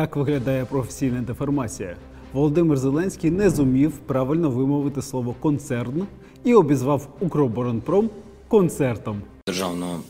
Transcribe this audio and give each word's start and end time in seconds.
Так 0.00 0.16
виглядає 0.16 0.64
професійна 0.64 1.20
деформація. 1.20 1.96
Володимир 2.32 2.78
Зеленський 2.78 3.30
не 3.30 3.50
зумів 3.50 3.92
правильно 4.06 4.50
вимовити 4.50 5.02
слово 5.02 5.34
концерн 5.40 6.06
і 6.44 6.54
обізвав 6.54 7.08
Укроборонпром 7.20 8.10
концертом. 8.48 9.22
державного 9.46 10.00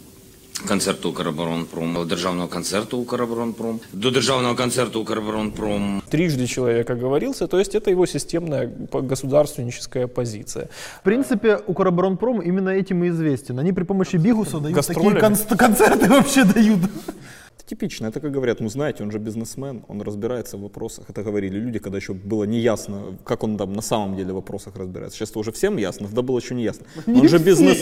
концерту 0.69 1.11
Укроборонпром, 1.11 1.95
до 1.95 2.05
державного 2.05 2.49
концерту 2.49 2.99
Укроборонпром, 2.99 3.81
до 3.93 4.11
державного 4.11 4.55
концерту 4.55 5.01
Укроборонпром. 5.01 6.03
Трижды 6.11 6.47
человек 6.47 6.91
оговорился, 6.91 7.47
то 7.47 7.59
есть 7.59 7.75
это 7.75 7.91
его 7.91 8.07
системная 8.07 8.69
по- 8.91 9.03
государственническая 9.03 10.07
позиция. 10.07 10.69
В 11.01 11.03
принципе, 11.05 11.57
Укроборонпром 11.67 12.41
именно 12.43 12.71
этим 12.71 13.05
и 13.05 13.09
известен. 13.09 13.59
Они 13.59 13.73
при 13.73 13.85
помощи 13.85 14.17
Бигуса 14.17 14.59
дают 14.59 14.75
Гастролями? 14.77 15.15
такие 15.21 15.31
конс- 15.31 15.57
концерты 15.57 16.09
вообще 16.09 16.45
дают. 16.45 16.79
Это 17.62 17.70
типично, 17.70 18.08
это 18.08 18.20
как 18.20 18.32
говорят, 18.32 18.60
ну 18.60 18.70
знаете, 18.70 19.04
он 19.04 19.12
же 19.12 19.20
бизнесмен, 19.20 19.84
он 19.88 20.02
разбирается 20.02 20.58
в 20.58 20.62
вопросах. 20.62 21.06
Это 21.10 21.22
говорили 21.22 21.60
люди, 21.60 21.80
когда 21.80 21.98
еще 21.98 22.14
было 22.14 22.44
неясно, 22.46 23.18
как 23.24 23.44
он 23.44 23.58
там 23.58 23.74
на 23.74 23.82
самом 23.82 24.16
деле 24.16 24.32
в 24.32 24.36
вопросах 24.36 24.76
разбирается. 24.76 25.18
Сейчас 25.18 25.36
уже 25.36 25.52
всем 25.52 25.78
ясно, 25.78 26.08
тогда 26.08 26.22
было 26.22 26.40
еще 26.40 26.56
не 26.56 26.64
ясно. 26.64 26.86
Он 27.08 27.28
же 27.28 27.38
бизнес, 27.38 27.78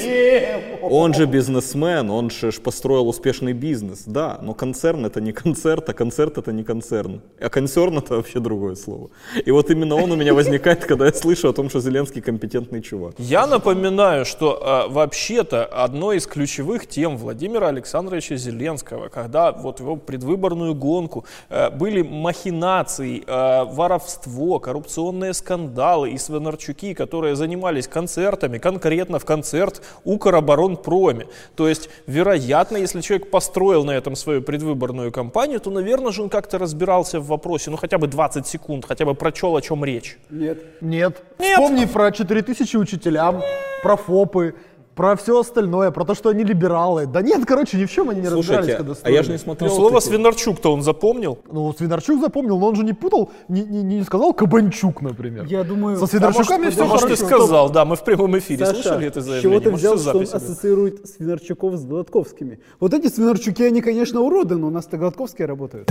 он 0.82 1.14
же 1.14 1.26
бизнесмен, 1.26 2.10
он 2.10 2.30
же 2.30 2.52
построил 2.52 3.08
успешный 3.08 3.54
бизнес, 3.54 4.04
да, 4.06 4.40
но 4.42 4.54
концерн 4.54 5.06
это 5.06 5.22
не 5.22 5.32
концерт, 5.32 5.88
а 5.90 5.94
концерт 5.94 6.38
это 6.38 6.52
не 6.52 6.64
концерн. 6.64 7.22
А 7.40 7.50
концерн 7.50 8.00
это 8.00 8.16
вообще 8.16 8.40
другое 8.40 8.76
слово. 8.76 9.10
И 9.46 9.52
вот 9.52 9.72
именно 9.72 9.96
он 9.96 10.12
у 10.12 10.16
меня 10.16 10.34
возникает, 10.34 10.86
когда 10.86 11.06
я 11.06 11.14
слышу 11.14 11.48
о 11.48 11.54
том, 11.54 11.70
что 11.70 11.80
Зеленский 11.80 12.22
компетентный 12.22 12.82
чувак. 12.82 13.16
Я 13.18 13.48
напоминаю, 13.48 14.26
что 14.26 14.88
э, 14.90 14.92
вообще-то 14.92 15.66
одной 15.66 16.18
из 16.18 16.28
ключевых 16.28 16.88
тем 16.88 17.18
Владимира 17.18 17.68
Александровича 17.68 18.36
Зеленского, 18.36 19.10
когда 19.10 19.52
вот 19.52 19.69
его 19.78 19.96
предвыборную 19.96 20.74
гонку 20.74 21.26
э, 21.50 21.70
были 21.70 22.02
махинации, 22.02 23.24
э, 23.26 23.64
воровство, 23.66 24.60
коррупционные 24.60 25.34
скандалы 25.34 26.12
и 26.12 26.18
Свинарчуки, 26.18 26.94
которые 26.94 27.36
занимались 27.36 27.88
концертами, 27.88 28.58
конкретно 28.58 29.20
в 29.20 29.26
концерт 29.26 29.82
Укроборонпроме. 30.04 31.28
То 31.56 31.68
есть, 31.68 31.90
вероятно, 32.08 32.78
если 32.78 33.02
человек 33.02 33.30
построил 33.30 33.84
на 33.84 33.92
этом 33.92 34.16
свою 34.16 34.42
предвыборную 34.42 35.12
кампанию, 35.12 35.60
то, 35.60 35.70
наверное 35.70 36.12
же, 36.12 36.24
он 36.24 36.30
как-то 36.30 36.58
разбирался 36.58 37.20
в 37.20 37.28
вопросе, 37.28 37.72
ну 37.72 37.78
хотя 37.78 37.98
бы 37.98 38.08
20 38.08 38.48
секунд, 38.48 38.86
хотя 38.88 39.06
бы 39.06 39.14
прочел, 39.14 39.56
о 39.56 39.62
чем 39.62 39.86
речь. 39.86 40.18
Нет. 40.30 40.60
Нет. 40.82 41.22
Вспомни 41.38 41.86
про 41.86 42.12
4000 42.12 42.76
учителям, 42.78 43.42
про 43.84 43.96
ФОПы, 43.96 44.56
про 45.00 45.16
все 45.16 45.40
остальное, 45.40 45.92
про 45.92 46.04
то, 46.04 46.14
что 46.14 46.28
они 46.28 46.44
либералы. 46.44 47.06
Да 47.06 47.22
нет, 47.22 47.46
короче, 47.46 47.78
ни 47.78 47.86
в 47.86 47.90
чем 47.92 48.10
они 48.10 48.20
не 48.20 48.28
разбирались, 48.28 48.46
Слушайте, 48.48 48.76
когда 48.76 48.92
а 48.92 48.96
строили. 48.96 49.16
я 49.16 49.24
же 49.24 49.30
не 49.30 49.36
Ну, 49.38 49.40
смотрел. 49.40 49.72
слово 49.72 49.90
вот 49.94 50.04
эти- 50.04 50.10
Свинарчук-то 50.10 50.74
он 50.74 50.82
запомнил. 50.82 51.40
Ну, 51.50 51.72
Свинарчук 51.74 52.20
запомнил, 52.20 52.60
но 52.60 52.68
он 52.68 52.76
же 52.76 52.84
не 52.84 52.92
путал, 52.92 53.32
не, 53.48 53.62
не, 53.64 53.82
не 53.82 54.04
сказал 54.04 54.34
Кабанчук, 54.34 55.02
например. 55.02 55.46
Я 55.46 55.64
думаю, 55.64 55.96
Со 55.96 56.06
Свинарчуками 56.06 56.68
а 56.68 56.72
все 56.72 56.84
может, 56.86 57.04
Может, 57.04 57.18
ты 57.18 57.24
хорошо. 57.26 57.38
сказал, 57.46 57.70
да, 57.70 57.86
мы 57.86 57.96
в 57.96 58.04
прямом 58.04 58.38
эфире 58.40 58.66
Саша, 58.66 58.82
слышали 58.82 59.08
это 59.08 59.22
с 59.22 59.24
чего 59.24 59.32
заявление. 59.32 59.60
ты 59.62 59.70
Может, 59.72 59.86
взял, 59.86 59.98
что 60.00 60.18
он 60.18 60.24
ассоциирует 60.24 61.08
Свинарчуков 61.08 61.76
с 61.78 61.86
Гладковскими? 61.86 62.60
Вот 62.82 62.94
эти 62.94 63.08
Свинарчуки, 63.08 63.64
они, 63.64 63.82
конечно, 63.82 64.20
уроды, 64.20 64.58
но 64.58 64.68
у 64.68 64.70
нас-то 64.70 64.98
Гладковские 64.98 65.48
работают. 65.48 65.90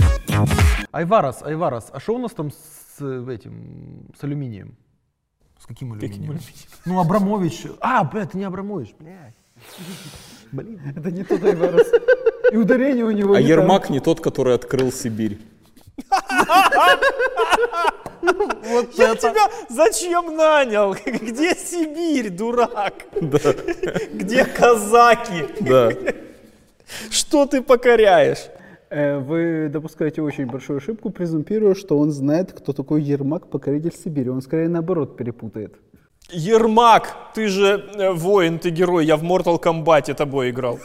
Айварас, 0.91 1.41
Айварас, 1.41 1.87
а 1.91 1.99
что 1.99 2.13
у 2.13 2.19
нас 2.19 2.31
там 2.33 2.51
с 2.51 3.01
этим, 3.27 4.05
с 4.19 4.23
алюминием? 4.23 4.75
С 5.61 5.65
каким 5.65 5.93
алюминием? 5.93 6.39
Ну, 6.85 6.99
Абрамович. 6.99 7.67
А, 7.81 8.03
бля, 8.03 8.23
это 8.23 8.37
не 8.37 8.45
Абрамович, 8.45 8.95
блядь. 8.99 9.33
Блин. 10.51 10.79
Это 10.95 11.11
не 11.11 11.23
тот 11.23 11.43
Айварас. 11.43 11.87
И 12.51 12.57
ударение 12.57 13.05
у 13.05 13.11
него 13.11 13.35
А 13.35 13.41
не 13.41 13.47
там. 13.47 13.59
Ермак 13.59 13.89
не 13.89 13.99
тот, 13.99 14.21
который 14.21 14.55
открыл 14.55 14.91
Сибирь. 14.91 15.39
Вот 18.21 18.93
Я 18.97 19.15
тебя 19.15 19.49
зачем 19.69 20.35
нанял? 20.35 20.93
Где 21.05 21.55
Сибирь, 21.55 22.29
дурак? 22.29 22.93
Где 24.13 24.45
казаки? 24.45 25.45
Да. 25.61 25.91
Что 27.09 27.45
ты 27.45 27.61
покоряешь? 27.61 28.49
Э, 28.89 29.19
Вы 29.19 29.69
допускаете 29.69 30.21
очень 30.21 30.47
большую 30.47 30.77
ошибку, 30.77 31.11
презумпируя, 31.11 31.75
что 31.75 31.97
он 31.99 32.11
знает, 32.11 32.53
кто 32.53 32.73
такой 32.73 33.03
Ермак, 33.03 33.47
покоритель 33.47 33.93
Сибири. 33.93 34.29
Он 34.29 34.41
скорее 34.41 34.67
наоборот 34.67 35.15
перепутает. 35.15 35.75
Ермак, 36.31 37.15
ты 37.35 37.47
же 37.47 37.85
э, 37.95 38.11
воин, 38.11 38.59
ты 38.59 38.69
герой. 38.71 39.05
Я 39.05 39.17
в 39.17 39.23
Mortal 39.23 39.61
Kombat 39.61 40.13
тобой 40.15 40.49
играл. 40.49 40.79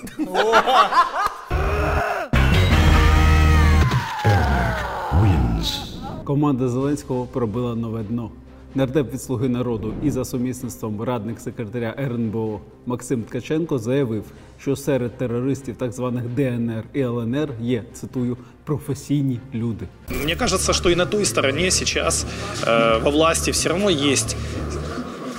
Команда 6.26 6.68
Зеленського 6.68 7.26
пробила 7.26 7.74
нове 7.74 8.02
дно. 8.02 8.32
Нардеп 8.75 9.13
від 9.13 9.21
Слуги 9.21 9.49
народу 9.49 9.93
і 10.03 10.11
за 10.11 10.25
сумісництвом 10.25 11.01
радник 11.01 11.39
секретаря 11.39 11.95
РНБО 11.99 12.61
Максим 12.85 13.23
Ткаченко 13.23 13.79
заявив, 13.79 14.23
що 14.61 14.75
серед 14.75 15.17
терористів 15.17 15.75
так 15.75 15.91
званих 15.91 16.23
ДНР 16.23 16.83
і 16.93 17.03
ЛНР 17.03 17.49
є 17.61 17.83
цитую 17.93 18.37
професійні 18.63 19.39
люди. 19.53 19.85
Мне 20.23 20.35
кажется, 20.35 20.73
что 20.73 20.89
и 20.89 20.95
на 20.95 21.05
той 21.05 21.25
стороне 21.25 21.71
сейчас 21.71 22.25
э, 22.65 23.03
во 23.03 23.11
власти 23.11 23.51
все 23.51 23.69
равно 23.69 23.89
есть 23.89 24.35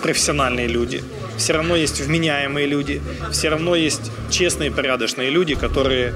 профессиональные 0.03 0.69
люди, 0.69 1.03
все 1.37 1.53
равно 1.53 1.77
есть 1.77 2.01
вменяемые 2.01 2.67
люди, 2.67 3.01
все 3.31 3.51
равно 3.51 3.77
есть 3.77 4.11
честные, 4.31 4.71
порядочные 4.71 5.31
люди, 5.31 5.55
которые 5.55 6.13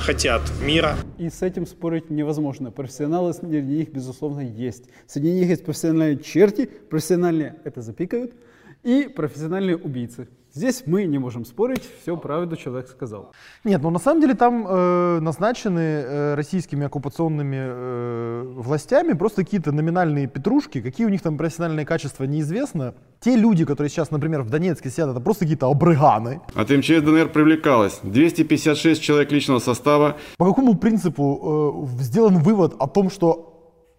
хотят 0.00 0.42
мира. 0.62 0.96
И 1.18 1.28
с 1.28 1.42
этим 1.42 1.66
спорить 1.66 2.10
невозможно. 2.10 2.70
Профессионалы 2.70 3.32
среди 3.32 3.60
них, 3.60 3.92
безусловно, 3.92 4.40
есть. 4.40 4.84
Среди 5.06 5.32
них 5.32 5.48
есть 5.48 5.64
профессиональные 5.64 6.18
черти, 6.18 6.66
профессиональные 6.66 7.56
это 7.64 7.82
запикают, 7.82 8.34
и 8.82 9.08
профессиональные 9.08 9.76
убийцы. 9.76 10.28
Здесь 10.56 10.84
мы 10.86 11.02
не 11.06 11.18
можем 11.18 11.44
спорить, 11.44 11.82
все 12.00 12.16
правду 12.16 12.54
человек 12.54 12.88
сказал. 12.88 13.32
Нет, 13.64 13.82
ну 13.82 13.90
на 13.90 13.98
самом 13.98 14.20
деле 14.20 14.34
там 14.34 14.64
э, 14.68 15.18
назначены 15.18 15.80
э, 15.80 16.34
российскими 16.36 16.86
оккупационными 16.86 17.56
э, 17.58 18.42
властями 18.58 19.14
просто 19.14 19.42
какие-то 19.42 19.72
номинальные 19.72 20.28
петрушки, 20.28 20.80
какие 20.80 21.08
у 21.08 21.10
них 21.10 21.22
там 21.22 21.36
профессиональные 21.36 21.84
качества 21.84 22.22
неизвестно. 22.22 22.94
Те 23.18 23.34
люди, 23.34 23.64
которые 23.64 23.90
сейчас, 23.90 24.12
например, 24.12 24.42
в 24.42 24.50
Донецке 24.50 24.90
сидят, 24.90 25.10
это 25.10 25.18
просто 25.18 25.44
какие-то 25.44 25.66
обрыганы. 25.66 26.40
От 26.54 26.70
МЧС 26.70 27.02
ДНР 27.02 27.30
привлекалось 27.30 27.98
256 28.04 29.02
человек 29.02 29.32
личного 29.32 29.58
состава, 29.58 30.18
По 30.38 30.46
какому 30.46 30.76
принципу 30.76 31.88
э, 31.98 32.02
сделан 32.04 32.38
вывод 32.38 32.76
о 32.78 32.86
том, 32.86 33.10
что 33.10 33.53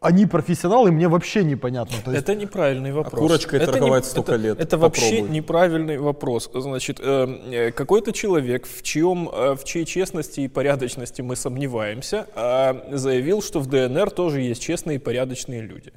они 0.05 0.25
профессионалы, 0.25 0.91
мне 0.91 1.07
вообще 1.07 1.43
непонятно. 1.43 1.97
То 2.03 2.11
есть, 2.11 2.23
Это 2.23 2.35
неправильный 2.35 2.91
вопрос. 2.91 3.19
курочкой 3.19 3.59
это 3.59 3.71
торговать 3.71 4.05
столько 4.05 4.33
это, 4.33 4.41
лет. 4.41 4.59
Это 4.59 4.77
вообще 4.77 5.09
Попробуй. 5.09 5.35
неправильный 5.35 5.97
вопрос. 5.97 6.49
Значит, 6.53 6.99
э, 6.99 7.27
э, 7.51 7.71
какой-то 7.71 8.11
человек, 8.13 8.67
в, 8.67 8.83
чьем, 8.83 9.29
э, 9.33 9.55
в 9.55 9.63
чьей 9.63 9.85
честности 9.85 10.41
и 10.41 10.47
порядочности 10.47 11.21
мы 11.21 11.35
сомневаемся, 11.35 12.27
э, 12.35 12.97
заявил, 12.97 13.41
что 13.41 13.59
в 13.59 13.67
ДНР 13.67 14.11
тоже 14.11 14.41
есть 14.41 14.61
честные 14.61 14.95
и 14.95 14.99
порядочные 14.99 15.61
люди. 15.61 15.91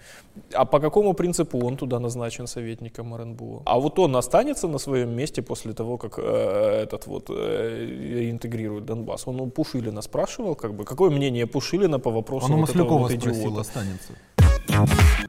А 0.52 0.64
по 0.64 0.80
какому 0.80 1.14
принципу 1.14 1.58
он 1.66 1.76
туда 1.76 1.98
назначен 1.98 2.46
советником 2.46 3.14
РНБО? 3.14 3.62
А 3.66 3.78
вот 3.78 3.98
он 3.98 4.16
останется 4.16 4.68
на 4.68 4.78
своем 4.78 5.10
месте 5.10 5.42
после 5.42 5.72
того, 5.72 5.98
как 5.98 6.18
э, 6.18 6.82
этот 6.82 7.06
вот 7.06 7.26
э, 7.28 8.30
интегрирует 8.30 8.84
Донбасс? 8.84 9.26
Он 9.26 9.40
у 9.40 9.46
Пушилина 9.46 10.02
спрашивал, 10.02 10.54
как 10.54 10.72
бы, 10.72 10.84
какое 10.84 11.10
мнение 11.10 11.46
Пушилина 11.46 11.98
по 11.98 12.10
вопросу 12.10 12.52
он 12.52 12.60
вот 12.60 12.70
этого 12.70 12.98
вот 12.98 13.12
спросил, 13.12 13.50
идиота? 13.50 13.64
Останется. 13.98 14.12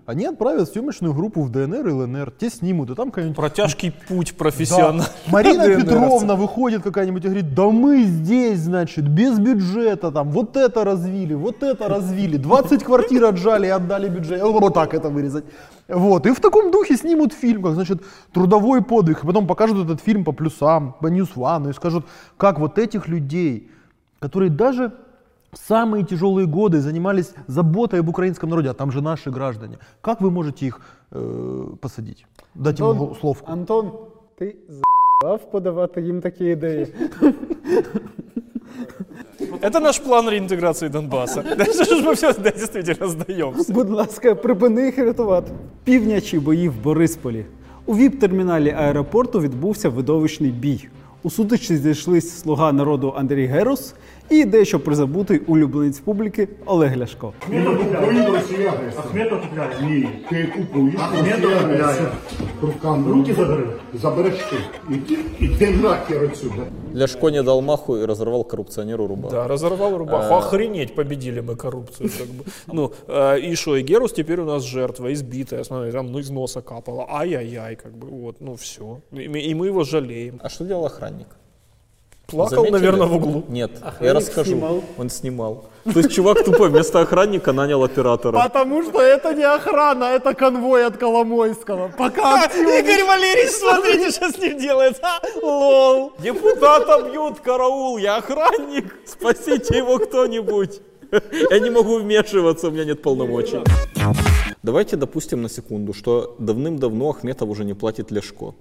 Они 0.06 0.25
отправят 0.25 0.69
съемочную 0.69 1.13
группу 1.13 1.41
в 1.44 1.50
ДНР 1.52 1.88
и 1.88 1.91
ЛНР, 1.91 2.31
те 2.31 2.50
снимут, 2.50 2.90
и 2.90 2.96
там 2.96 3.09
какая-нибудь 3.09 3.38
Протяжкий 3.38 3.91
путь 3.91 4.31
Да. 4.31 4.38
профессионал. 4.38 5.06
Марина 5.28 5.63
ДНРовцы. 5.66 5.85
Петровна 5.85 6.35
выходит 6.35 6.84
какая-нибудь 6.84 7.24
и 7.24 7.28
говорит, 7.28 7.53
да 7.53 7.69
мы 7.69 8.03
здесь, 8.03 8.59
значит, 8.59 9.08
без 9.08 9.40
бюджета, 9.40 10.11
там, 10.11 10.29
вот 10.32 10.58
это 10.58 10.84
развили, 10.84 11.35
вот 11.35 11.64
это 11.64 11.88
развили, 11.88 12.38
20 12.38 12.84
квартир 12.84 13.26
отжали 13.26 13.67
и 13.67 13.70
отдали 13.70 14.09
бюджет, 14.09 14.41
вот 14.41 14.73
так 14.73 14.93
это 14.93 15.09
вырезать. 15.09 15.46
Вот, 15.88 16.26
и 16.26 16.32
в 16.32 16.40
таком 16.40 16.72
духе 16.72 16.97
снимут 16.97 17.34
фильм, 17.34 17.64
как, 17.64 17.73
значит, 17.73 18.03
трудовой 18.34 18.84
подвиг, 18.84 19.23
и 19.23 19.28
потом 19.28 19.47
покажут 19.47 19.85
этот 19.85 20.02
фильм 20.02 20.23
по 20.23 20.32
плюсам, 20.32 20.96
по 20.99 21.08
One, 21.08 21.70
и 21.70 21.73
скажут, 21.73 22.05
как 22.38 22.59
вот 22.59 22.78
этих 22.78 23.08
людей, 23.08 23.72
которые 24.20 24.49
даже 24.49 24.91
в 25.53 25.59
самые 25.59 26.04
тяжелые 26.04 26.47
годы 26.47 26.80
занимались 26.80 27.33
заботой 27.47 28.01
об 28.01 28.09
украинском 28.09 28.51
народе, 28.51 28.71
а 28.71 28.74
там 28.74 28.91
же 28.91 29.01
наши 29.01 29.30
граждане, 29.30 29.78
как 30.01 30.21
вы 30.21 30.30
можете 30.30 30.66
их 30.66 30.80
э, 31.12 31.66
посадить? 31.80 32.27
Дать 32.54 32.80
им 32.80 32.86
Антон, 32.86 33.15
словку. 33.21 33.53
Антон, 33.53 33.92
ти 34.39 34.56
за***ав 34.68 35.51
подавати 35.51 36.03
їм 36.03 36.21
такі 36.21 36.45
ідеї. 36.45 36.95
Это 39.60 39.80
наш 39.80 39.98
план 39.98 40.28
реинтеграции 40.28 40.89
Донбасса. 40.89 41.45
Да 41.56 41.65
что 41.65 41.84
ж 41.84 42.03
мы 42.03 42.15
все 42.15 42.34
действительно 42.34 43.09
сдаемся? 43.09 43.72
Будь 43.72 43.91
ласка, 43.91 44.34
припини 44.34 44.86
їх 44.86 44.98
рятувати. 44.98 45.53
Півнячі 45.84 46.39
бої 46.39 46.68
в 46.68 46.83
Борисполі. 46.83 47.45
У 47.86 47.95
ВІП-терміналі 47.95 48.71
аеропорту 48.71 49.41
відбувся 49.41 49.89
видовищний 49.89 50.51
бій. 50.51 50.89
У 51.22 51.30
сутичці 51.30 51.77
зійшлись 51.77 52.39
слуга 52.39 52.72
народу 52.72 53.15
Андрій 53.16 53.47
Герус 53.47 53.95
і 54.30 54.45
дещо 54.45 54.80
призабутий 54.80 55.39
улюбленець 55.39 55.98
публіки 56.01 56.48
Олег 56.66 56.98
Ляшко. 56.98 57.33
Україна 57.48 58.30
Росія 58.30 58.68
агресор. 58.72 59.04
Ахметов 59.06 59.41
купляє. 59.42 59.71
Ні, 59.83 60.09
ти 60.30 60.53
купуєш 60.56 60.95
Ахметов 60.98 61.51
Росія 61.51 61.59
купляє. 61.60 61.83
агресор. 61.83 62.12
Руками 62.62 63.12
Руки 63.12 63.34
забери. 63.34 63.66
Забереш 63.95 64.34
ти. 64.34 64.56
Іди, 64.95 65.18
іди 65.39 65.71
нахер 65.71 66.24
отсюда. 66.24 66.62
Ляшко 66.97 67.30
не 67.30 67.42
дал 67.42 67.60
маху 67.62 67.97
и 67.97 68.06
разорвал 68.06 68.45
коррупционеру 68.48 69.06
рубаху. 69.06 69.34
Да, 69.34 69.48
разорвал 69.48 69.97
рубаху. 69.98 70.34
Охренеть, 70.34 70.95
победили 70.95 71.41
мы 71.41 71.56
коррупцию. 71.56 72.10
Как 72.18 72.27
бы. 72.28 72.45
Ну, 72.72 72.92
э, 73.09 73.39
и 73.53 73.56
что, 73.56 73.77
и 73.77 73.83
Герус 73.83 74.12
теперь 74.12 74.41
у 74.41 74.45
нас 74.45 74.62
жертва, 74.65 75.12
избитая, 75.12 75.65
смотри, 75.65 75.92
там 75.92 76.12
ну, 76.12 76.18
из 76.18 76.30
носа 76.30 76.60
капало. 76.62 77.06
Ай-яй-яй, 77.10 77.77
как 77.77 77.92
бы, 77.92 78.06
вот, 78.09 78.36
ну 78.41 78.54
все. 78.54 79.01
И, 79.12 79.28
мы- 79.28 79.41
и 79.41 79.54
мы 79.54 79.66
его 79.66 79.84
жалеем. 79.84 80.41
А 80.42 80.48
что 80.48 80.65
делал 80.65 80.86
охранник? 80.86 81.27
Плакал, 82.29 82.58
Заметили? 82.58 82.72
наверное, 82.72 83.08
в 83.08 83.16
углу. 83.16 83.43
Нет, 83.47 83.72
я 83.99 84.14
расскажу. 84.14 84.84
Он 84.97 85.09
снимал. 85.09 85.66
То 85.93 85.99
есть 85.99 86.11
чувак 86.11 86.43
тупо 86.43 86.66
вместо 86.67 86.99
охранника 87.02 87.53
нанял 87.53 87.84
оператора. 87.84 88.40
Потому 88.40 88.84
что 88.84 89.02
это 89.02 89.34
не 89.34 89.43
охрана, 89.43 90.05
это 90.05 90.34
конвой 90.34 90.85
от 90.85 90.97
Коломойского. 90.97 91.91
Пока 91.97 92.46
Игорь 92.46 93.03
Валерьевич, 93.03 93.52
смотрите, 93.59 94.11
что 94.11 94.29
с 94.31 94.37
ним 94.37 94.58
делает. 94.59 94.99
А, 95.02 95.20
лол. 95.41 96.14
Депутата 96.20 97.09
бьют, 97.09 97.40
караул, 97.40 97.97
я 97.97 98.17
охранник. 98.17 98.96
Спасите 99.05 99.78
его 99.78 99.97
кто-нибудь. 99.97 100.81
Я 101.49 101.59
не 101.59 101.70
могу 101.72 101.97
вмешиваться, 101.97 102.67
у 102.67 102.72
меня 102.72 102.85
нет 102.85 103.02
полномочий. 103.02 103.59
Давайте 104.61 104.96
допустим 104.96 105.41
на 105.41 105.49
секунду, 105.49 105.93
что 105.93 106.35
давным-давно 106.37 107.09
Ахметов 107.09 107.49
уже 107.49 107.66
не 107.66 107.73
платит 107.73 108.11
Ляшко. 108.11 108.53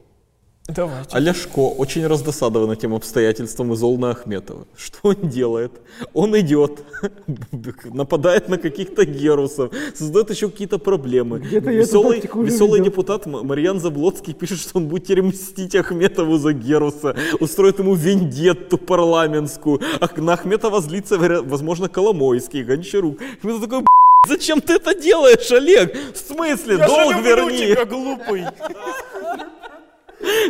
Давайте. 0.68 1.08
А 1.12 1.18
Ляшко 1.18 1.60
очень 1.60 2.06
раздосадован 2.06 2.70
этим 2.70 2.94
обстоятельством 2.94 3.72
и 3.72 3.76
зол 3.76 3.96
на 3.96 4.10
Ахметова. 4.10 4.66
Что 4.76 4.98
он 5.02 5.16
делает? 5.30 5.72
Он 6.12 6.38
идет, 6.38 6.84
нападает 7.84 8.50
на 8.50 8.58
каких-то 8.58 9.06
герусов, 9.06 9.72
создает 9.94 10.28
еще 10.30 10.50
какие-то 10.50 10.78
проблемы. 10.78 11.38
Где-то 11.38 11.70
я 11.70 11.80
эту 11.80 11.88
Веселый, 11.88 12.20
веселый 12.44 12.80
депутат 12.82 13.24
Марьян 13.24 13.80
Заблоцкий 13.80 14.34
пишет, 14.34 14.58
что 14.60 14.76
он 14.76 14.88
будет 14.88 15.04
теперь 15.04 15.22
мстить 15.22 15.74
Ахметову 15.74 16.36
за 16.36 16.52
Геруса, 16.52 17.16
устроит 17.40 17.78
ему 17.78 17.94
вендетту 17.94 18.76
парламентскую. 18.76 19.80
А 20.00 20.20
на 20.20 20.34
Ахметова 20.34 20.82
злится, 20.82 21.16
возможно, 21.18 21.88
Коломойский, 21.88 22.62
Гончарук. 22.62 23.18
Ахметов 23.38 23.62
такой, 23.62 23.80
«Б***ь, 23.80 24.28
зачем 24.28 24.60
ты 24.60 24.74
это 24.74 24.94
делаешь, 24.94 25.50
Олег? 25.50 25.96
В 26.12 26.18
смысле? 26.18 26.76
Я 26.76 26.86
Долг 26.86 27.24
верни. 27.24 27.58
тебя, 27.58 27.86
глупый. 27.86 28.44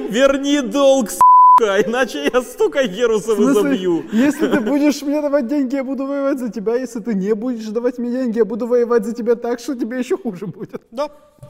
Верни 0.10 0.62
долг, 0.62 1.10
сука, 1.10 1.82
иначе 1.82 2.30
я 2.34 2.42
столько 2.42 2.88
герусов 2.88 3.40
и 3.40 3.54
забью. 3.54 4.04
Если 4.14 4.48
ты 4.48 4.60
будешь 4.60 5.02
мне 5.02 5.22
давать 5.22 5.48
деньги, 5.48 5.76
я 5.76 5.84
буду 5.84 6.06
воевать 6.06 6.40
за 6.40 6.50
тебя. 6.50 6.76
Если 6.76 7.00
ты 7.00 7.14
не 7.14 7.34
будешь 7.34 7.66
давать 7.68 8.00
мне 8.00 8.12
деньги, 8.12 8.38
я 8.38 8.46
буду 8.46 8.68
воевать 8.68 9.06
за 9.06 9.14
тебя 9.14 9.36
так, 9.36 9.60
что 9.60 9.76
тебе 9.76 10.00
еще 10.00 10.18
хуже 10.18 10.46
будет. 10.48 10.82
Да. 10.92 11.10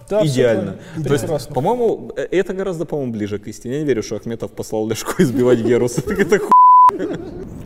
Да, 0.10 0.19
всё 0.19 0.34
Идеально. 0.34 0.62
правильно. 0.62 1.07
То 1.07 1.13
есть, 1.13 1.24
Прекрасно. 1.25 1.56
по-моему, 1.56 2.12
э, 2.18 2.28
это 2.31 2.54
гораздо, 2.54 2.86
по-моему, 2.86 3.13
ближе 3.13 3.40
к 3.40 3.48
истине. 3.48 3.74
Я 3.75 3.80
не 3.81 3.88
верю, 3.88 4.04
что 4.04 4.16
Ахметов 4.16 4.51
послал 4.51 4.88
Ляшко 4.88 5.24
избивать 5.24 5.60
Геруса. 5.60 6.01
Так 6.01 6.19
это 6.19 6.40
ху... 6.40 6.50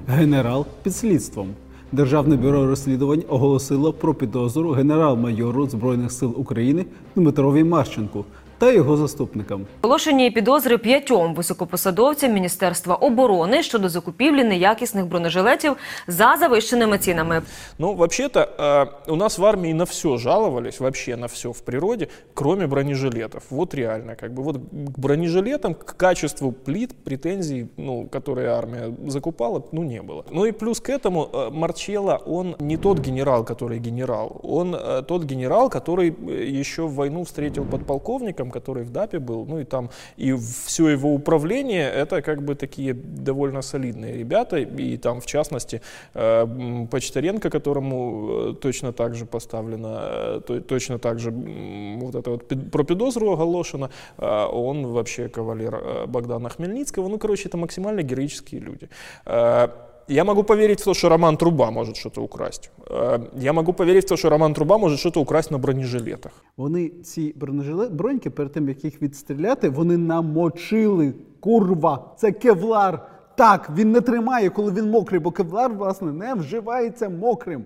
Генерал 0.07 0.65
під 0.83 0.95
слідством. 0.95 1.55
Державне 1.91 2.35
бюро 2.35 2.67
розслідувань 2.67 3.23
оголосило 3.29 3.93
про 3.93 4.13
підозру 4.13 4.71
генерал-майору 4.71 5.69
Збройних 5.69 6.11
сил 6.11 6.33
України 6.37 6.85
Дмитрові 7.15 7.63
Марченку 7.63 8.25
та 8.61 8.71
його 8.71 8.97
заступникам. 8.97 9.65
Оголошені 9.81 10.31
підозри 10.31 10.77
п'ятьом 10.77 11.33
високопосадовцям 11.33 12.33
Міністерства 12.33 12.95
оборони 12.95 13.63
щодо 13.63 13.89
закупівлі 13.89 14.43
неякісних 14.43 15.05
бронежилетів 15.05 15.77
за 16.07 16.35
завищеними 16.39 16.97
цінами. 16.97 17.41
Ну, 17.79 17.93
вообще-то, 17.93 18.39
э, 18.39 18.87
у 19.07 19.15
нас 19.15 19.37
в 19.37 19.45
армии 19.45 19.73
на 19.73 19.83
все 19.83 20.17
жаловались, 20.17 20.79
вообще 20.79 21.17
на 21.17 21.27
все 21.27 21.49
в 21.49 21.61
природе, 21.61 22.07
кроме 22.33 22.67
бронежилетов. 22.67 23.43
Вот 23.49 23.75
реально, 23.75 24.15
как 24.15 24.33
бы, 24.33 24.43
вот 24.43 24.55
к 24.95 24.99
бронежилетам, 24.99 25.73
к 25.73 25.97
качеству 25.97 26.51
плит 26.51 27.03
претензий, 27.03 27.67
ну, 27.77 28.07
которые 28.07 28.47
армия 28.47 28.93
закупала, 29.07 29.63
ну, 29.71 29.83
не 29.83 30.01
было. 30.01 30.25
Ну 30.31 30.45
и 30.45 30.51
плюс 30.51 30.79
к 30.79 30.89
этому, 30.89 31.29
э, 31.33 31.49
Марчелло, 31.51 32.21
он 32.25 32.55
не 32.59 32.77
тот 32.77 32.99
генерал, 32.99 33.45
который 33.45 33.79
генерал, 33.79 34.39
он 34.43 34.75
э, 34.75 35.03
тот 35.07 35.23
генерал, 35.23 35.69
который 35.69 36.15
э, 36.27 36.59
еще 36.61 36.81
в 36.81 36.95
войну 36.95 37.23
встретил 37.23 37.65
подполковником, 37.65 38.47
который 38.52 38.84
в 38.84 38.90
ДАПе 38.90 39.18
был, 39.18 39.46
ну 39.46 39.58
и 39.60 39.64
там, 39.64 39.90
и 40.16 40.32
все 40.66 40.88
его 40.88 41.12
управление, 41.14 41.90
это 41.90 42.22
как 42.22 42.42
бы 42.42 42.54
такие 42.54 42.94
довольно 42.94 43.62
солидные 43.62 44.18
ребята, 44.18 44.56
и 44.58 44.96
там, 44.96 45.20
в 45.20 45.26
частности, 45.26 45.80
э, 46.14 46.86
Почтаренко, 46.90 47.50
которому 47.50 48.50
э, 48.50 48.54
точно 48.60 48.92
так 48.92 49.14
же 49.14 49.26
поставлено, 49.26 49.98
э, 50.02 50.40
то- 50.46 50.60
точно 50.60 50.98
так 50.98 51.18
же 51.18 51.30
вот 51.30 52.14
это 52.14 52.30
вот 52.30 52.70
про 52.70 52.84
підозру 52.84 53.32
оголошено, 53.32 53.90
он 54.52 54.86
вообще 54.86 55.28
кавалер 55.28 56.06
Богдана 56.06 56.48
Хмельницкого, 56.48 57.08
ну, 57.08 57.18
короче, 57.18 57.48
это 57.48 57.56
максимально 57.56 58.02
героические 58.02 58.60
люди. 58.60 58.88
Э, 60.09 60.13
Я 60.13 60.23
могу 60.23 60.43
поверить 60.43 60.81
в 60.81 60.83
то, 60.83 60.93
что 60.93 61.09
Роман 61.09 61.37
Труба 61.37 61.71
может 61.71 61.97
что-то 61.97 62.21
украсть. 62.21 62.71
Э, 62.89 63.19
Я 63.39 63.53
могу 63.53 63.73
поверить 63.73 64.05
в 64.05 64.07
то, 64.07 64.17
что 64.17 64.29
Роман 64.29 64.53
Труба 64.53 64.77
может 64.77 64.99
что-то 64.99 65.21
украсть 65.21 65.51
на 65.51 65.57
бронежилетах. 65.57 66.31
Вони 66.57 66.89
ці 66.89 67.33
бронежилет, 67.35 67.91
броньки, 67.93 68.29
перед 68.29 68.51
тим 68.51 68.69
як 68.69 68.83
їх 68.83 69.01
відстріляти, 69.01 69.69
вони 69.69 69.97
намочили. 69.97 71.13
Курва, 71.39 72.05
це 72.17 72.31
кевлар. 72.31 73.07
Так, 73.35 73.69
він 73.75 73.91
не 73.91 74.01
тримає, 74.01 74.49
коли 74.49 74.71
він 74.71 74.89
мокрий, 74.89 75.19
бо 75.19 75.31
кевлар, 75.31 75.73
власне, 75.73 76.11
не 76.11 76.33
вживається 76.33 77.09
мокрим. 77.09 77.65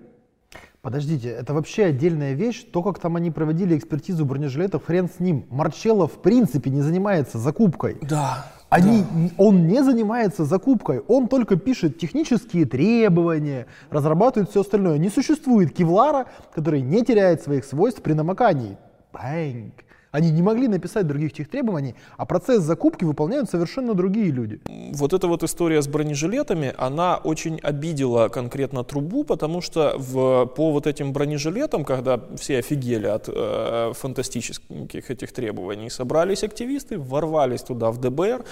Подождите, 0.82 1.28
это 1.28 1.52
вообще 1.52 1.86
отдельная 1.90 2.34
вещь. 2.34 2.64
То, 2.72 2.82
как 2.82 2.98
там 2.98 3.14
они 3.16 3.30
проводили 3.30 3.76
экспертизу 3.76 4.24
бронежилетов, 4.24 4.84
хрен 4.84 5.08
с 5.08 5.20
ним. 5.20 5.44
Марчелло 5.50 6.06
в 6.06 6.16
принципе 6.22 6.70
не 6.70 6.82
занимается 6.82 7.38
закупкой. 7.38 7.96
Да. 8.02 8.44
Они, 8.69 9.05
Он 9.37 9.65
не 9.67 9.81
занимается 9.81 10.43
закупкой, 10.43 10.99
он 11.07 11.27
только 11.29 11.55
пишет 11.55 11.97
технические 11.97 12.65
требования, 12.65 13.65
разрабатывает 13.89 14.49
все 14.49 14.61
остальное. 14.61 14.97
Не 14.97 15.09
существует 15.09 15.73
кевлара, 15.73 16.25
который 16.53 16.81
не 16.81 17.03
теряет 17.05 17.41
своих 17.41 17.63
свойств 17.63 18.01
при 18.01 18.13
намокании. 18.13 18.77
Бэнг. 19.13 19.86
Они 20.17 20.31
не 20.31 20.41
могли 20.41 20.67
написать 20.67 21.05
других 21.05 21.31
тех 21.31 21.47
требований, 21.47 21.93
а 22.17 22.25
процесс 22.25 22.63
закупки 22.63 23.05
выполняют 23.05 23.51
совершенно 23.51 23.93
другие 23.93 24.31
люди. 24.31 24.59
Вот 24.93 25.13
эта 25.13 25.27
вот 25.27 25.43
история 25.43 25.79
с 25.79 25.87
бронежилетами, 25.87 26.73
она 26.79 27.17
очень 27.17 27.59
обидела 27.61 28.27
конкретно 28.29 28.83
трубу, 28.83 29.23
потому 29.23 29.61
что 29.61 29.93
в, 29.95 30.47
по 30.47 30.71
вот 30.71 30.87
этим 30.87 31.13
бронежилетам, 31.13 31.85
когда 31.85 32.19
все 32.35 32.57
офигели 32.57 33.05
от 33.05 33.29
э, 33.31 33.91
фантастических 33.93 35.11
этих 35.11 35.31
требований, 35.31 35.91
собрались 35.91 36.43
активисты, 36.43 36.97
ворвались 36.97 37.61
туда 37.61 37.91
в 37.91 37.99
ДБР, 37.99 38.43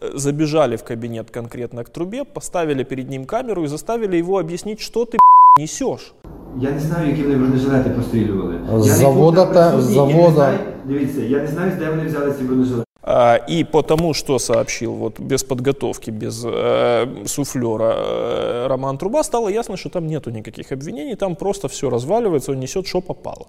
э, 0.00 0.10
забежали 0.12 0.76
в 0.76 0.84
кабинет 0.84 1.30
конкретно 1.30 1.84
к 1.84 1.88
трубе, 1.88 2.24
поставили 2.24 2.84
перед 2.84 3.08
ним 3.08 3.24
камеру 3.24 3.64
и 3.64 3.66
заставили 3.66 4.18
его 4.18 4.38
объяснить, 4.38 4.80
что 4.80 5.06
ты 5.06 5.16
несешь. 5.59 6.13
Я 6.59 6.71
не 6.71 6.79
знаю, 6.79 7.09
які 7.09 7.23
вони 7.23 7.35
бронежилети 7.35 7.89
пострілювали. 7.89 8.55
З 8.77 8.87
Я 8.87 8.93
не 8.93 8.97
завода 8.99 9.45
був 9.45 9.53
там 9.53 9.53
та- 9.53 9.71
присутній, 9.71 9.93
з 9.93 9.97
я 9.97 10.05
не 10.05 10.11
завода. 10.13 10.31
знаю- 10.35 10.59
Дивіться, 10.85 11.21
я 11.21 11.39
не 11.41 11.47
знаю, 11.47 11.71
де 11.79 11.89
вони 11.89 12.05
взяли 12.05 12.33
ці 12.37 12.43
бронежилети. 12.43 12.85
А, 13.03 13.35
И 13.49 13.63
потому, 13.63 14.13
что 14.13 14.39
сообщил 14.39 14.93
вот 14.93 15.19
без 15.19 15.43
подготовки, 15.43 16.11
без 16.11 16.43
э, 16.45 17.25
суфлера 17.25 17.93
э, 17.95 18.67
Роман 18.67 18.97
Труба, 18.97 19.23
стало 19.23 19.49
ясно, 19.49 19.77
что 19.77 19.89
там 19.89 20.07
нету 20.07 20.31
никаких 20.31 20.71
обвинений, 20.71 21.15
там 21.15 21.35
просто 21.35 21.67
все 21.67 21.89
разваливается, 21.89 22.51
он 22.51 22.59
несет, 22.59 22.87
что 22.87 23.01
попало. 23.01 23.47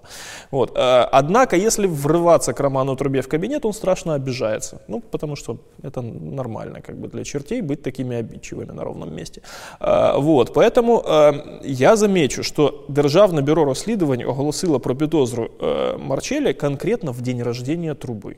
Вот. 0.51 0.71
Э, 0.77 1.07
Однако, 1.11 1.57
если 1.57 1.85
врываться 1.87 2.53
к 2.53 2.59
Роману 2.59 2.95
Трубе 2.95 3.21
в 3.21 3.27
кабинет, 3.27 3.65
он 3.65 3.73
страшно 3.73 4.15
обижается. 4.15 4.81
Ну, 4.87 5.01
потому 5.11 5.35
что 5.35 5.57
это 5.83 6.01
нормально 6.01 6.81
как 6.81 6.95
бы 6.95 7.07
для 7.07 7.23
чертей 7.23 7.61
быть 7.61 7.83
такими 7.83 8.15
обидчивыми 8.15 8.71
на 8.71 8.83
ровном 8.83 9.15
месте. 9.15 9.41
Э, 9.79 10.13
Вот. 10.17 10.53
Поэтому 10.53 11.03
э, 11.05 11.33
я 11.65 11.95
замечу, 11.95 12.43
что 12.43 12.85
Державне 12.89 13.41
бюро 13.41 13.65
розслідувань 13.65 14.23
оголосило 14.23 14.79
про 14.79 14.95
підозру 14.95 15.49
э, 15.59 15.97
Марчелі 15.97 16.53
конкретно 16.53 17.11
в 17.11 17.21
день 17.21 17.43
рождения 17.43 17.93
Трубы. 17.93 18.35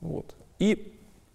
Вот. 0.00 0.24
И, 0.58 0.92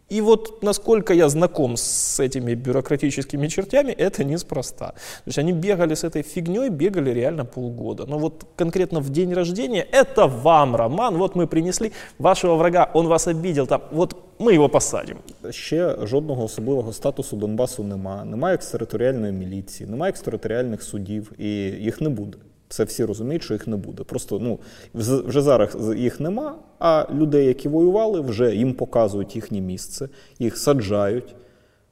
и 0.09 0.21
вот 0.21 0.63
насколько 0.63 1.13
я 1.13 1.29
знаком 1.29 1.75
с 1.75 2.19
этими 2.19 2.53
бюрократическими 2.55 3.47
чертями, 3.47 3.91
это 3.91 4.23
неспроста. 4.23 4.87
То 4.87 5.27
есть 5.27 5.37
они 5.37 5.51
бегали 5.51 5.95
с 5.95 6.03
этой 6.03 6.21
фигней, 6.21 6.69
бегали 6.69 7.11
реально 7.11 7.45
полгода. 7.45 8.05
Но 8.05 8.17
вот 8.17 8.45
конкретно 8.55 8.99
в 9.01 9.09
день 9.09 9.33
рождения, 9.33 9.85
это 9.91 10.27
вам, 10.27 10.75
Роман, 10.75 11.17
вот 11.17 11.35
мы 11.35 11.47
принесли 11.47 11.91
вашего 12.19 12.55
врага, 12.55 12.89
он 12.93 13.07
вас 13.07 13.27
обидел, 13.27 13.67
там, 13.67 13.81
вот 13.91 14.15
мы 14.39 14.53
его 14.53 14.69
посадим. 14.69 15.17
Ще 15.51 16.05
жодного 16.05 16.43
особливого 16.43 16.93
статусу 16.93 17.35
Донбасу 17.35 17.83
нема. 17.83 18.25
Немає 18.25 18.55
екстериторіальної 18.55 19.33
міліції, 19.33 19.89
немає 19.89 20.09
екстериторіальних 20.09 20.83
судів, 20.83 21.31
і 21.37 21.47
їх 21.83 22.01
не 22.01 22.09
буде. 22.09 22.37
Це 22.72 22.84
всі 22.84 23.04
розуміють, 23.04 23.42
що 23.42 23.54
їх 23.54 23.66
не 23.66 23.76
буде. 23.76 24.04
Просто 24.04 24.38
ну 24.38 24.58
вже 24.94 25.42
зараз 25.42 25.76
їх 25.96 26.20
нема, 26.20 26.58
а 26.78 27.06
людей, 27.14 27.46
які 27.46 27.68
воювали, 27.68 28.20
вже 28.20 28.54
їм 28.54 28.74
показують 28.74 29.36
їхнє 29.36 29.60
місце, 29.60 30.08
їх 30.38 30.58
саджають. 30.58 31.34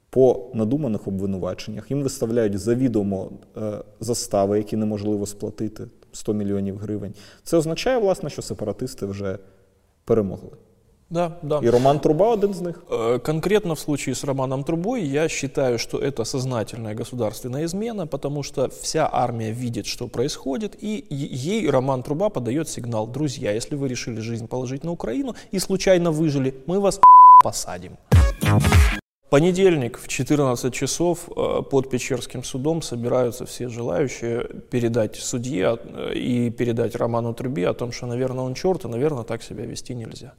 по 0.09 0.51
надуманих 0.53 1.07
обвинуваченнях. 1.07 1.91
Їм 1.91 2.03
виставляють 2.03 2.59
завідомо 2.59 3.31
е, 3.57 3.71
застави, 3.99 4.57
які 4.57 4.77
неможливо 4.77 5.25
сплатити 5.25 5.87
100 6.11 6.33
мільйонів 6.33 6.77
гривень. 6.77 7.13
Це 7.43 7.57
означає, 7.57 7.97
власне, 7.97 8.29
що 8.29 8.41
сепаратисти 8.41 9.05
вже 9.05 9.37
перемогли. 10.05 10.57
Да, 11.11 11.31
да. 11.41 11.59
І 11.63 11.69
Роман 11.69 11.99
Труба 11.99 12.29
один 12.29 12.53
з 12.53 12.61
них. 12.61 12.83
Э, 12.89 13.19
Конкретно 13.19 13.73
в 13.73 13.79
случае 13.79 14.15
с 14.15 14.23
Романом 14.23 14.63
Трубой 14.63 15.03
я 15.03 15.29
считаю, 15.29 15.77
что 15.77 15.97
это 15.97 16.25
сознательная 16.25 16.95
государственная 16.95 17.65
измена, 17.65 18.07
потому 18.07 18.43
что 18.43 18.69
вся 18.81 19.09
армия 19.11 19.51
видит, 19.51 19.85
что 19.85 20.07
происходит, 20.07 20.83
и 20.83 21.03
ей 21.09 21.69
Роман 21.69 22.03
Труба 22.03 22.29
подает 22.29 22.69
сигнал, 22.69 23.07
друзья, 23.07 23.51
если 23.51 23.75
вы 23.75 23.89
решили 23.89 24.21
жизнь 24.21 24.47
положить 24.47 24.83
на 24.83 24.91
Украину 24.91 25.35
и 25.53 25.59
случайно 25.59 26.11
выжили, 26.11 26.53
мы 26.65 26.79
вас 26.79 27.01
посадим. 27.43 27.97
Понедельник 29.29 29.97
в 29.97 30.07
14 30.07 30.73
часов 30.73 31.29
э, 31.29 31.61
под 31.71 31.89
Печерским 31.89 32.43
судом 32.43 32.81
собираются 32.81 33.45
все 33.45 33.69
желающие 33.69 34.43
передать 34.69 35.15
судье 35.15 35.77
э, 35.83 36.13
и 36.13 36.51
передать 36.51 36.95
Роману 36.95 37.33
Трубе 37.33 37.69
о 37.69 37.73
том, 37.73 37.91
что, 37.91 38.07
наверное, 38.07 38.43
он 38.43 38.53
черт, 38.53 38.85
и, 38.85 38.87
наверное, 38.87 39.23
так 39.23 39.43
себя 39.43 39.65
вести 39.65 39.95
нельзя. 39.95 40.33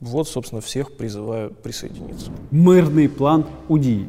Вот, 0.00 0.28
собственно, 0.28 0.60
всех 0.60 0.90
призываю 0.96 1.50
присоединиться. 1.62 2.30
Мирний 2.50 3.08
план 3.08 3.44
у 3.68 3.78
дії. 3.78 4.06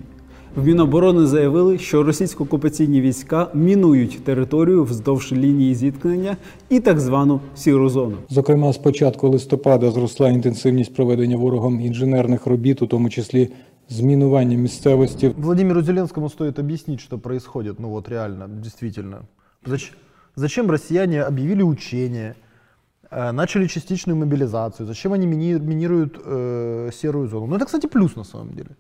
В 0.56 0.66
Міноборони 0.66 1.26
заявили, 1.26 1.78
що 1.78 2.04
російсько-окупаційні 2.04 3.02
війська 3.02 3.48
мінують 3.54 4.24
територію 4.24 4.84
вздовж 4.84 5.32
лінії 5.32 5.76
зіткнення 5.76 6.38
і 6.70 6.80
так 6.80 7.00
звану 7.00 7.40
сіру 7.56 7.90
зону. 7.90 8.18
Зокрема, 8.30 8.74
з 8.74 8.78
початку 8.78 9.30
листопада 9.30 9.92
зросла 9.92 10.30
інтенсивність 10.30 10.94
проведення 10.96 11.38
ворогом 11.38 11.82
інженерних 11.82 12.46
робіт, 12.46 12.82
у 12.82 12.88
тому 12.88 13.10
числі 13.10 13.50
змінування 13.90 14.58
місцевості. 14.58 15.32
Владимиру 15.38 15.82
Зеленскому 15.82 16.30
стоит 16.30 16.60
объяснить, 16.60 17.00
что 17.00 17.20
происходит, 17.20 17.80
ну 17.80 17.90
вот 17.90 18.10
реально, 18.10 18.48
действительно. 18.64 19.18
Зач- 19.68 19.94
Зачем 20.36 20.72
россияне 20.72 21.24
объявили 21.24 21.64
учения, 21.64 22.28
э, 22.30 22.45
Начали 23.11 23.67
частичную 23.67 24.17
мобилизацию, 24.17 24.87
зачем 24.87 25.13
они 25.13 25.27
мини- 25.27 25.61
минируют 25.61 26.21
э, 26.25 26.91
серую 26.93 27.29
зону? 27.29 27.47
Ну 27.47 27.57
это, 27.57 27.65
кстати, 27.67 27.87
плюс 27.87 28.17
на 28.17 28.25
самом 28.25 28.55
деле. 28.55 28.71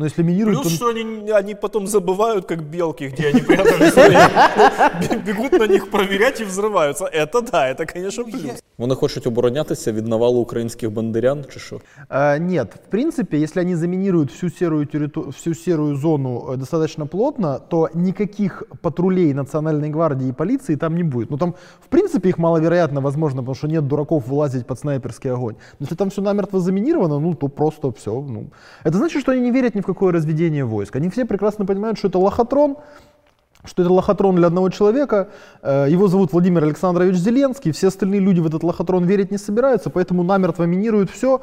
Но 0.00 0.06
если 0.06 0.22
минируют, 0.22 0.60
Плюс, 0.62 0.68
то- 0.72 0.76
что 0.76 0.88
они, 0.88 1.30
они 1.30 1.54
потом 1.54 1.86
забывают, 1.86 2.46
как 2.46 2.62
белки, 2.62 3.08
где 3.08 3.28
они 3.28 3.40
прятали 3.42 3.90
свои. 3.90 4.16
Бегут 5.26 5.52
на 5.52 5.66
них 5.66 5.90
проверять 5.90 6.40
и 6.40 6.44
взрываются. 6.44 7.04
Это 7.04 7.42
да, 7.42 7.68
это, 7.68 7.84
конечно, 7.92 8.24
плюс. 8.24 8.62
Вони 8.78 8.94
хочуть 8.94 9.26
оборонятися 9.26 9.92
від 9.92 10.06
навалу 10.08 10.40
українських 10.40 10.90
бандерян, 10.92 11.44
чи 11.52 11.60
що? 11.60 11.80
Э, 12.10 12.38
Нет, 12.38 12.74
в 12.74 12.90
принципе, 12.90 13.38
если 13.38 13.62
они 13.62 13.76
заминируют 13.76 14.30
всю 14.32 14.50
серую, 14.50 14.86
территу- 14.86 15.28
всю 15.28 15.54
серую 15.54 15.96
зону 15.96 16.44
э, 16.48 16.56
достаточно 16.56 17.06
плотно, 17.06 17.58
то 17.68 17.88
никаких 17.94 18.62
патрулей 18.82 19.34
Национальной 19.34 19.90
гвардии 19.90 20.28
и 20.28 20.32
полиции 20.32 20.76
там 20.76 20.94
не 20.94 21.02
будет. 21.02 21.30
Ну 21.30 21.36
там, 21.36 21.54
в 21.80 21.88
принципе, 21.88 22.28
их 22.28 22.38
маловероятно 22.38 23.00
возможно, 23.00 23.42
потому 23.42 23.54
что 23.54 23.68
нет 23.68 23.86
дураков 23.86 24.26
вылазить 24.28 24.66
под 24.66 24.78
снайперский 24.78 25.30
огонь. 25.32 25.54
Но 25.78 25.84
если 25.84 25.96
там 25.96 26.08
все 26.08 26.22
намертво 26.22 26.60
заминировано, 26.60 27.18
ну 27.20 27.34
то 27.34 27.48
просто 27.48 27.92
все. 27.92 28.10
Ну. 28.10 28.44
Это 28.84 28.96
значит, 28.96 29.20
что 29.22 29.32
они 29.32 29.40
не 29.42 29.50
верят 29.50 29.74
ни 29.74 29.80
в 29.80 29.86
какое 29.94 30.12
разведение 30.12 30.64
войск. 30.64 30.96
Они 30.96 31.08
все 31.08 31.24
прекрасно 31.24 31.66
понимают, 31.66 31.98
что 31.98 32.08
это 32.08 32.18
лохотрон, 32.18 32.76
что 33.64 33.82
это 33.82 33.92
лохотрон 33.92 34.36
для 34.36 34.46
одного 34.46 34.70
человека, 34.70 35.28
э, 35.62 35.86
его 35.90 36.08
зовут 36.08 36.32
Владимир 36.32 36.64
Александрович 36.64 37.16
Зеленский, 37.16 37.72
все 37.72 37.88
остальные 37.88 38.20
люди 38.20 38.40
в 38.40 38.46
этот 38.46 38.62
лохотрон 38.62 39.04
верить 39.04 39.30
не 39.30 39.38
собираются, 39.38 39.90
поэтому 39.90 40.22
намертво 40.22 40.64
минируют 40.64 41.10
все. 41.10 41.40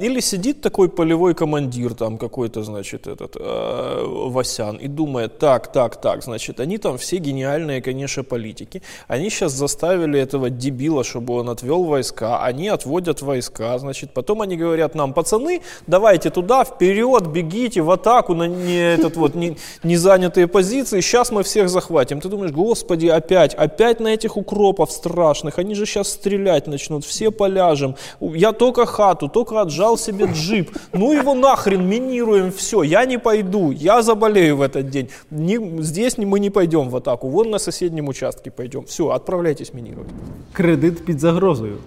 Или 0.00 0.20
сидит 0.20 0.60
такой 0.60 0.88
полевой 0.88 1.34
командир, 1.34 1.94
там 1.94 2.18
какой-то, 2.18 2.62
значит, 2.62 3.06
этот 3.06 3.36
э, 3.38 4.04
Васян, 4.28 4.76
и 4.76 4.88
думает, 4.88 5.38
так, 5.38 5.72
так, 5.72 6.00
так, 6.00 6.22
значит, 6.22 6.60
они 6.60 6.78
там 6.78 6.98
все 6.98 7.16
гениальные, 7.18 7.80
конечно, 7.80 8.24
политики. 8.24 8.82
Они 9.08 9.30
сейчас 9.30 9.52
заставили 9.52 10.18
этого 10.18 10.50
дебила, 10.50 11.02
чтобы 11.04 11.34
он 11.34 11.48
отвел 11.48 11.84
войска, 11.84 12.42
они 12.42 12.68
отводят 12.68 13.22
войска, 13.22 13.78
значит, 13.78 14.12
потом 14.12 14.42
они 14.42 14.56
говорят 14.56 14.94
нам, 14.94 15.12
пацаны, 15.12 15.62
давайте 15.86 16.30
туда, 16.30 16.64
вперед, 16.64 17.26
бегите 17.28 17.80
в 17.80 17.90
атаку 17.90 18.34
на 18.34 18.48
не, 18.48 18.94
этот 18.94 19.16
вот, 19.16 19.34
не, 19.34 19.56
не 19.82 19.96
занятые 19.96 20.46
позиции, 20.46 20.75
сейчас 20.75 21.31
мы 21.31 21.41
всех 21.43 21.69
захватим. 21.69 22.19
Ты 22.19 22.29
думаешь, 22.29 22.51
господи, 22.51 23.07
опять, 23.07 23.53
опять 23.53 23.99
на 23.99 24.07
этих 24.13 24.37
укропов 24.37 24.91
страшных, 24.91 25.59
они 25.59 25.75
же 25.75 25.85
сейчас 25.85 26.09
стрелять 26.09 26.67
начнут, 26.67 27.03
все 27.05 27.31
поляжем. 27.31 27.95
Я 28.19 28.51
только 28.51 28.85
хату, 28.85 29.27
только 29.27 29.61
отжал 29.61 29.97
себе 29.97 30.25
джип. 30.25 30.69
Ну 30.93 31.13
его 31.13 31.33
нахрен, 31.33 31.87
минируем 31.87 32.51
все. 32.51 32.83
Я 32.83 33.05
не 33.05 33.17
пойду, 33.19 33.71
я 33.71 34.01
заболею 34.01 34.57
в 34.57 34.61
этот 34.61 34.89
день. 34.89 35.07
Не- 35.31 35.81
здесь 35.83 36.17
не- 36.17 36.25
мы 36.25 36.39
не 36.39 36.49
пойдем 36.49 36.89
в 36.89 36.95
атаку, 36.95 37.29
вон 37.29 37.49
на 37.49 37.59
соседнем 37.59 38.07
участке 38.07 38.51
пойдем. 38.51 38.83
Все, 38.85 39.03
отправляйтесь 39.09 39.73
минировать. 39.73 40.09
Кредит 40.53 41.05
під 41.05 41.19
загрозою. 41.19 41.77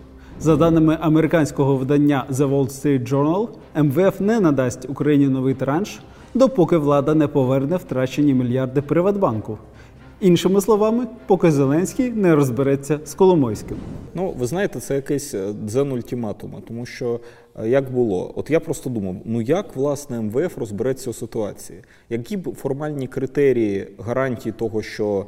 За 0.40 0.56
даними 0.56 0.99
американського 1.00 1.76
видання 1.76 2.25
The 2.30 2.50
Wall 2.50 2.66
Street 2.68 3.08
Journal, 3.11 3.49
МВФ 3.82 4.20
не 4.20 4.40
надасть 4.40 4.88
Україні 4.88 5.26
новий 5.28 5.54
транш, 5.54 6.00
допоки 6.33 6.77
влада 6.77 7.13
не 7.13 7.27
поверне 7.27 7.77
втрачені 7.77 8.33
мільярди 8.33 8.81
Приватбанку. 8.81 9.57
Іншими 10.21 10.62
словами, 10.62 11.07
поки 11.27 11.51
Зеленський 11.51 12.12
не 12.12 12.36
розбереться 12.36 13.00
з 13.05 13.13
Коломойським. 13.13 13.77
Ну, 14.13 14.33
ви 14.39 14.45
знаєте, 14.45 14.79
це 14.79 14.95
якийсь 14.95 15.33
е, 15.33 15.53
дзен 15.65 15.91
ультиматума, 15.91 16.62
тому 16.67 16.86
що 16.86 17.19
е, 17.63 17.69
як 17.69 17.91
було? 17.91 18.33
От 18.36 18.50
я 18.50 18.59
просто 18.59 18.89
думав, 18.89 19.15
ну 19.25 19.41
як 19.41 19.75
власне 19.75 20.21
МВФ 20.21 20.57
розбереться 20.57 21.09
у 21.09 21.13
ситуації? 21.13 21.79
Які 22.09 22.38
б 22.38 22.55
формальні 22.55 23.07
критерії 23.07 23.88
гарантії 24.00 24.53
того, 24.57 24.81
що 24.81 25.25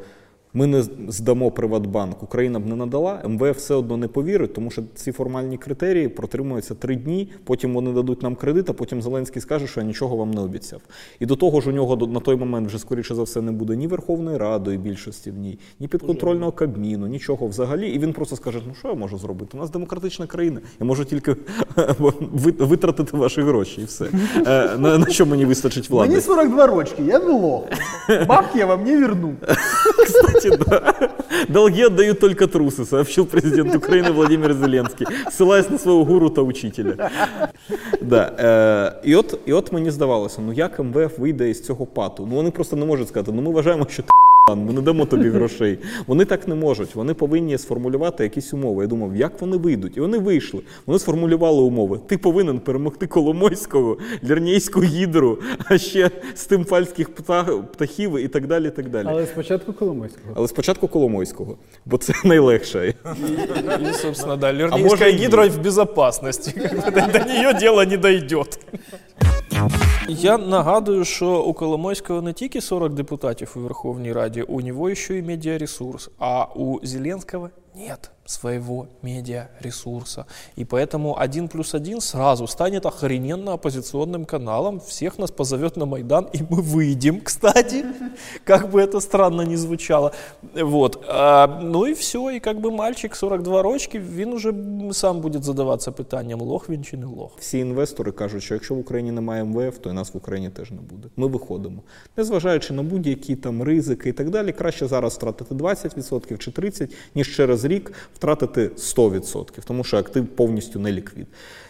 ми 0.54 0.68
не 0.68 0.84
здамо 1.08 1.52
Приватбанк, 1.52 2.24
Україна 2.24 2.60
б 2.60 2.66
не 2.66 2.76
надала, 2.76 3.22
МВФ 3.28 3.58
все 3.58 3.76
одно 3.76 3.98
не 3.98 4.08
повірить, 4.08 4.54
тому 4.54 4.72
що 4.72 4.84
ці 4.96 5.12
формальні 5.12 5.58
критерії 5.58 6.08
протримуються 6.08 6.76
три 6.76 6.96
дні. 6.96 7.30
Потім 7.44 7.74
вони 7.74 7.92
дадуть 7.94 8.24
нам 8.24 8.36
кредит, 8.36 8.70
а 8.70 8.74
потім 8.74 9.02
Зеленський 9.02 9.42
скаже, 9.42 9.68
що 9.68 9.80
я 9.80 9.86
нічого 9.86 10.16
вам 10.16 10.32
не 10.32 10.42
обіцяв. 10.42 10.82
І 11.20 11.26
до 11.26 11.36
того 11.36 11.62
ж, 11.62 11.70
у 11.70 11.74
нього 11.74 12.08
на 12.08 12.20
той 12.20 12.36
момент 12.36 12.68
вже 12.68 12.80
скоріше 12.80 13.16
за 13.16 13.24
все 13.24 13.42
не 13.42 13.52
буде 13.52 13.76
ні 13.76 13.88
Верховної 13.88 14.38
Ради 14.38 14.78
більшості 14.78 15.32
в 15.32 15.38
ній, 15.38 15.60
ні 15.80 15.88
підконтрольного 15.88 16.52
Кабміну, 16.52 17.08
нічого 17.08 17.48
взагалі. 17.48 17.90
І 17.90 18.00
він 18.00 18.14
просто 18.14 18.36
скаже: 18.36 18.60
ну 18.68 18.74
що 18.80 18.88
я 18.88 18.94
можу 18.94 19.18
зробити? 19.18 19.58
У 19.58 19.60
нас 19.60 19.70
демократична 19.70 20.28
країна. 20.28 20.62
Я 20.80 20.86
можу 20.86 21.06
тільки 21.06 21.36
ви- 22.00 22.52
витратити 22.60 23.18
ваші 23.18 23.42
гроші 23.42 23.82
і 23.82 23.86
все. 23.86 24.06
Е, 24.48 24.78
На, 24.78 25.06
що 25.10 25.26
мені 25.26 25.46
вистачить 25.46 25.90
влади? 25.90 26.12
Мне 26.12 26.22
42 26.22 26.68
рочки, 26.68 27.04
я 27.04 27.20
не 27.20 27.32
лох. 27.34 27.64
Бабки 28.28 28.60
я 28.60 28.66
вам 28.66 28.84
не 28.84 28.98
верну. 28.98 29.34
Кстати, 30.05 30.59
да. 30.67 30.95
Долги 31.49 31.83
отдают 31.83 32.21
только 32.21 32.47
трусы, 32.47 32.85
сообщил 32.85 33.27
президент 33.27 33.75
Украины 33.75 34.13
Владимир 34.13 34.53
Зеленский, 34.55 35.07
ссылаясь 35.31 35.71
на 35.71 35.79
свого 35.79 36.05
гуру 36.05 36.31
та 36.31 36.43
учителя. 36.43 37.11
Да. 38.03 38.33
Е, 38.39 39.09
і, 39.09 39.17
от, 39.17 39.39
і 39.47 39.53
от 39.53 39.73
мені 39.73 39.91
здавалося, 39.91 40.41
ну 40.47 40.53
як 40.53 40.79
МВФ 40.79 41.19
вийде 41.19 41.51
із 41.51 41.65
цього 41.65 41.87
пату? 41.87 42.27
Ну 42.31 42.37
вони 42.37 42.51
просто 42.51 42.77
не 42.77 42.87
можуть 42.87 43.09
сказати, 43.09 43.33
ну 43.35 43.43
ми 43.43 43.51
вважаємо, 43.51 43.87
що 43.91 44.03
ти 44.03 44.09
***ан, 44.09 44.20
ми 44.50 44.74
не 44.74 44.82
дамо 44.82 45.06
тобі 45.06 45.30
грошей. 45.30 45.78
Вони 46.08 46.26
так 46.26 46.48
не 46.48 46.56
можуть. 46.56 46.96
Вони 46.96 47.14
повинні 47.14 47.58
сформулювати 47.58 48.24
якісь 48.24 48.54
умови. 48.54 48.84
Я 48.84 48.88
думав, 48.88 49.16
як 49.16 49.42
вони 49.42 49.58
вийдуть? 49.58 49.98
І 49.98 50.00
вони 50.00 50.18
вийшли. 50.18 50.62
Вони 50.86 51.00
сформулювали 51.00 51.62
умови. 51.62 52.00
Ти 52.08 52.18
повинен 52.18 52.60
перемогти 52.60 53.08
Коломойського, 53.08 53.98
Лірнейську 54.24 54.84
гідру, 54.84 55.40
а 55.66 55.78
ще 55.78 56.12
стимфальських 56.36 57.10
птах- 57.16 57.64
птахів 57.64 58.18
і 58.18 58.28
так 58.28 58.48
далі. 58.48 58.68
І 58.68 58.70
так 58.70 58.90
далі. 58.90 59.08
Але 59.10 59.26
спочатку 59.26 59.74
Коломойського. 59.74 60.34
Але 60.36 60.48
спочатку 60.48 60.88
Коломойського, 60.88 61.58
бо 61.86 61.98
це 61.98 62.14
найлегше. 62.26 62.88
И, 62.88 63.94
собственно, 63.94 64.36
да, 64.38 64.48
А 64.48 64.54
Лернейская 64.54 64.84
может, 64.84 65.24
и 65.24 65.28
в 65.50 65.60
бы 66.96 67.12
До, 67.14 67.20
нее 67.26 67.54
дело 67.54 67.86
не 67.86 67.98
дойдет. 67.98 68.60
Я 70.09 70.39
нагадую, 70.39 71.05
що 71.05 71.43
у 71.43 71.55
Коломойського 71.55 72.23
не 72.23 72.33
тільки 72.33 72.61
40 72.61 72.95
депутатів 72.95 73.53
у 73.57 73.61
Верховній 73.61 74.13
Раді, 74.13 74.43
у 74.43 74.61
нього 74.61 74.95
ще 74.95 75.19
і 75.19 75.23
медіаресурс, 75.23 76.11
а 76.19 76.45
у 76.55 76.81
Зеленського 76.83 77.51
нет 77.75 78.11
своего 78.29 78.89
медиаресурса. 79.03 80.27
И 80.57 80.65
поэтому 80.65 81.19
один 81.19 81.49
плюс 81.49 81.75
один 81.75 82.01
сразу 82.01 82.47
станет 82.47 82.87
охрененно 82.87 83.53
оппозиционным 83.53 84.25
каналом, 84.25 84.81
всех 84.81 85.19
нас 85.19 85.31
позовет 85.31 85.77
на 85.77 85.87
Майдан, 85.87 86.29
и 86.33 86.43
мы 86.43 86.61
выйдем, 86.63 87.21
кстати, 87.21 87.85
как 88.45 88.71
бы 88.71 88.81
это 88.81 89.01
странно 89.01 89.43
ни 89.43 89.57
звучало. 89.57 90.13
Вот. 90.55 91.05
А, 91.09 91.61
ну 91.63 91.87
и 91.87 91.95
все, 91.95 92.31
и 92.31 92.41
как 92.41 92.61
бы 92.61 92.71
мальчик 92.71 93.15
42 93.15 93.63
рочки, 93.63 93.99
він 93.99 94.33
уже 94.33 94.55
сам 94.93 95.21
буде 95.21 95.39
задаватися 95.39 95.93
питанням, 95.93 96.41
лох 96.41 96.71
він 96.71 96.85
чи 96.85 96.97
не 96.97 97.07
лох. 97.07 97.33
Всі 97.39 97.59
інвестори 97.59 98.13
кажуть, 98.13 98.43
що 98.43 98.55
якщо 98.55 98.75
в 98.75 98.79
Україні 98.79 99.13
немає 99.13 99.45
МВФ, 99.45 99.79
то 99.79 99.91
і 99.91 99.93
нас 99.93 100.15
в 100.15 100.17
Україні 100.17 100.51
теж 100.51 100.71
не 100.71 100.81
буде. 100.81 101.09
Ми 101.17 101.27
виходимо. 101.27 101.83
Незважаючи 102.17 102.75
на 102.75 102.83
будь-які 102.83 103.37
там 103.37 103.63
ризики 103.63 104.09
і 104.09 104.13
так 104.13 104.31
далі, 104.31 104.53
краще 104.53 104.87
зараз 104.87 105.15
втратити 105.15 105.55
20% 105.55 106.39
чи 106.39 106.51
30%, 106.51 106.93
ніж 107.15 107.37
через 107.37 107.60
рік 107.66 107.82
рік 107.82 107.94
втратити 108.16 108.72
100%, 108.78 109.60
тому 109.68 109.84
що 109.84 109.98
актив 109.98 110.28
повністю 110.28 110.80
не 110.80 110.92
ліквід. 110.92 111.28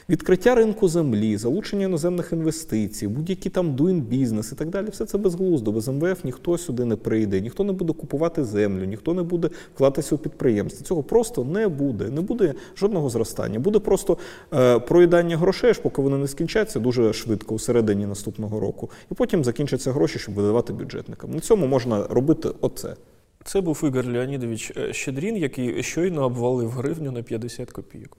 Відкриття 0.10 0.56
ринку 0.56 0.88
землі, 0.88 1.38
залучення 1.38 1.86
іноземних 1.86 2.32
інвестицій, 2.32 3.08
будь-які 3.08 3.50
там 3.50 3.76
doing 3.76 4.02
бізнес 4.02 4.52
і 4.52 4.56
так 4.56 4.70
далі, 4.70 4.88
все 4.92 5.06
це 5.06 5.18
безглуздо. 5.18 5.72
Без 5.72 5.88
МВФ 5.88 6.24
ніхто 6.24 6.58
сюди 6.58 6.86
не 6.86 6.96
прийде, 6.96 7.42
ніхто 7.42 7.64
не 7.64 7.74
буде 7.74 7.94
купувати 7.94 8.44
землю, 8.44 8.86
ніхто 8.86 9.14
не 9.14 9.24
буде 9.24 9.50
вкладатися 9.76 10.16
у 10.16 10.18
підприємства. 10.18 10.86
Цього 10.86 11.04
просто 11.04 11.44
не 11.44 11.68
буде. 11.68 12.10
Не 12.10 12.22
буде 12.22 12.54
жодного 12.78 13.10
зростання. 13.10 13.60
Буде 13.60 13.80
просто 13.80 14.18
е, 14.54 14.80
проїдання 14.80 15.38
грошей, 15.38 15.70
аж 15.70 15.80
поки 15.80 16.02
вони 16.02 16.18
не 16.18 16.28
скінчаться 16.28 16.80
дуже 16.80 17.14
швидко 17.14 17.56
у 17.56 17.60
середині 17.60 18.06
наступного 18.06 18.60
року. 18.60 18.90
І 19.12 19.16
потім 19.16 19.44
закінчаться 19.44 19.92
гроші, 19.92 20.20
щоб 20.20 20.36
видавати 20.36 20.74
бюджетникам. 20.74 21.32
На 21.32 21.40
цьому 21.40 21.68
можна 21.68 22.08
робити 22.08 22.50
оце. 22.62 22.96
Це 23.44 23.62
був 23.62 23.82
Ігор 23.84 24.06
Леонідович 24.06 24.72
е, 24.78 24.94
Щедрін, 24.94 25.38
який 25.38 25.84
щойно 25.84 26.26
обвалив 26.26 26.70
гривню 26.70 27.12
на 27.12 27.24
50 27.24 27.72
копійок. 27.72 28.18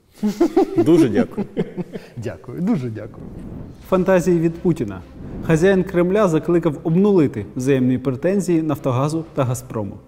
Дуже 0.77 1.09
дякую. 1.09 1.47
Дякую, 2.17 2.61
дуже 2.61 2.91
дякую. 2.91 3.27
Фантазії 3.89 4.39
від 4.41 4.55
Путіна. 4.55 5.03
Хазяїн 5.47 5.85
Кремля 5.85 6.29
закликав 6.29 6.79
обнулити 6.83 7.47
взаємні 7.57 7.99
претензії 7.99 8.63
Нафтогазу 8.63 9.25
та 9.35 9.45
Газпрому. 9.45 9.99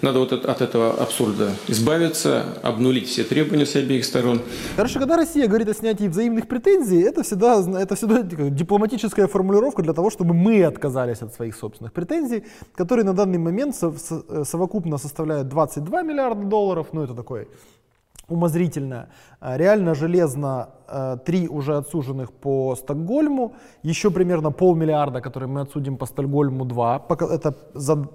Надо 0.00 0.18
вот 0.18 0.32
от, 0.32 0.44
от 0.46 0.60
этого 0.62 0.92
абсурда 0.92 1.50
избавиться, 1.68 2.44
обнулить 2.62 3.08
все 3.08 3.24
требования 3.24 3.66
с 3.66 3.76
обеих 3.76 4.04
сторон. 4.04 4.40
Короче, 4.76 4.98
когда 4.98 5.16
Россия 5.16 5.46
говорит 5.46 5.68
о 5.68 5.74
снятии 5.74 6.08
взаимных 6.08 6.48
претензий, 6.48 7.00
это 7.00 7.22
всегда, 7.22 7.62
это 7.78 7.94
всегда 7.94 8.22
дипломатическая 8.22 9.26
формулировка 9.26 9.82
для 9.82 9.92
того, 9.92 10.10
чтобы 10.10 10.34
мы 10.34 10.64
отказались 10.64 11.22
от 11.22 11.34
своих 11.34 11.56
собственных 11.56 11.92
претензий, 11.92 12.44
которые 12.74 13.04
на 13.04 13.12
данный 13.12 13.38
момент 13.38 13.76
со- 13.76 14.44
совокупно 14.44 14.98
составляют 14.98 15.48
22 15.48 16.02
миллиарда 16.02 16.44
долларов, 16.44 16.88
ну 16.92 17.02
это 17.02 17.14
такой 17.14 17.48
умозрительно. 18.28 19.08
А 19.40 19.56
Реально 19.58 19.94
железно 19.94 20.70
э, 20.88 21.18
три 21.24 21.48
уже 21.48 21.76
отсуженных 21.76 22.32
по 22.32 22.74
Стокгольму, 22.76 23.54
еще 23.82 24.10
примерно 24.10 24.50
полмиллиарда, 24.50 25.20
которые 25.20 25.48
мы 25.48 25.60
отсудим 25.60 25.96
по 25.96 26.06
Стокгольму 26.06 26.64
2. 26.64 26.98
Пока 27.00 27.26
Это 27.26 27.54
за 27.74 28.08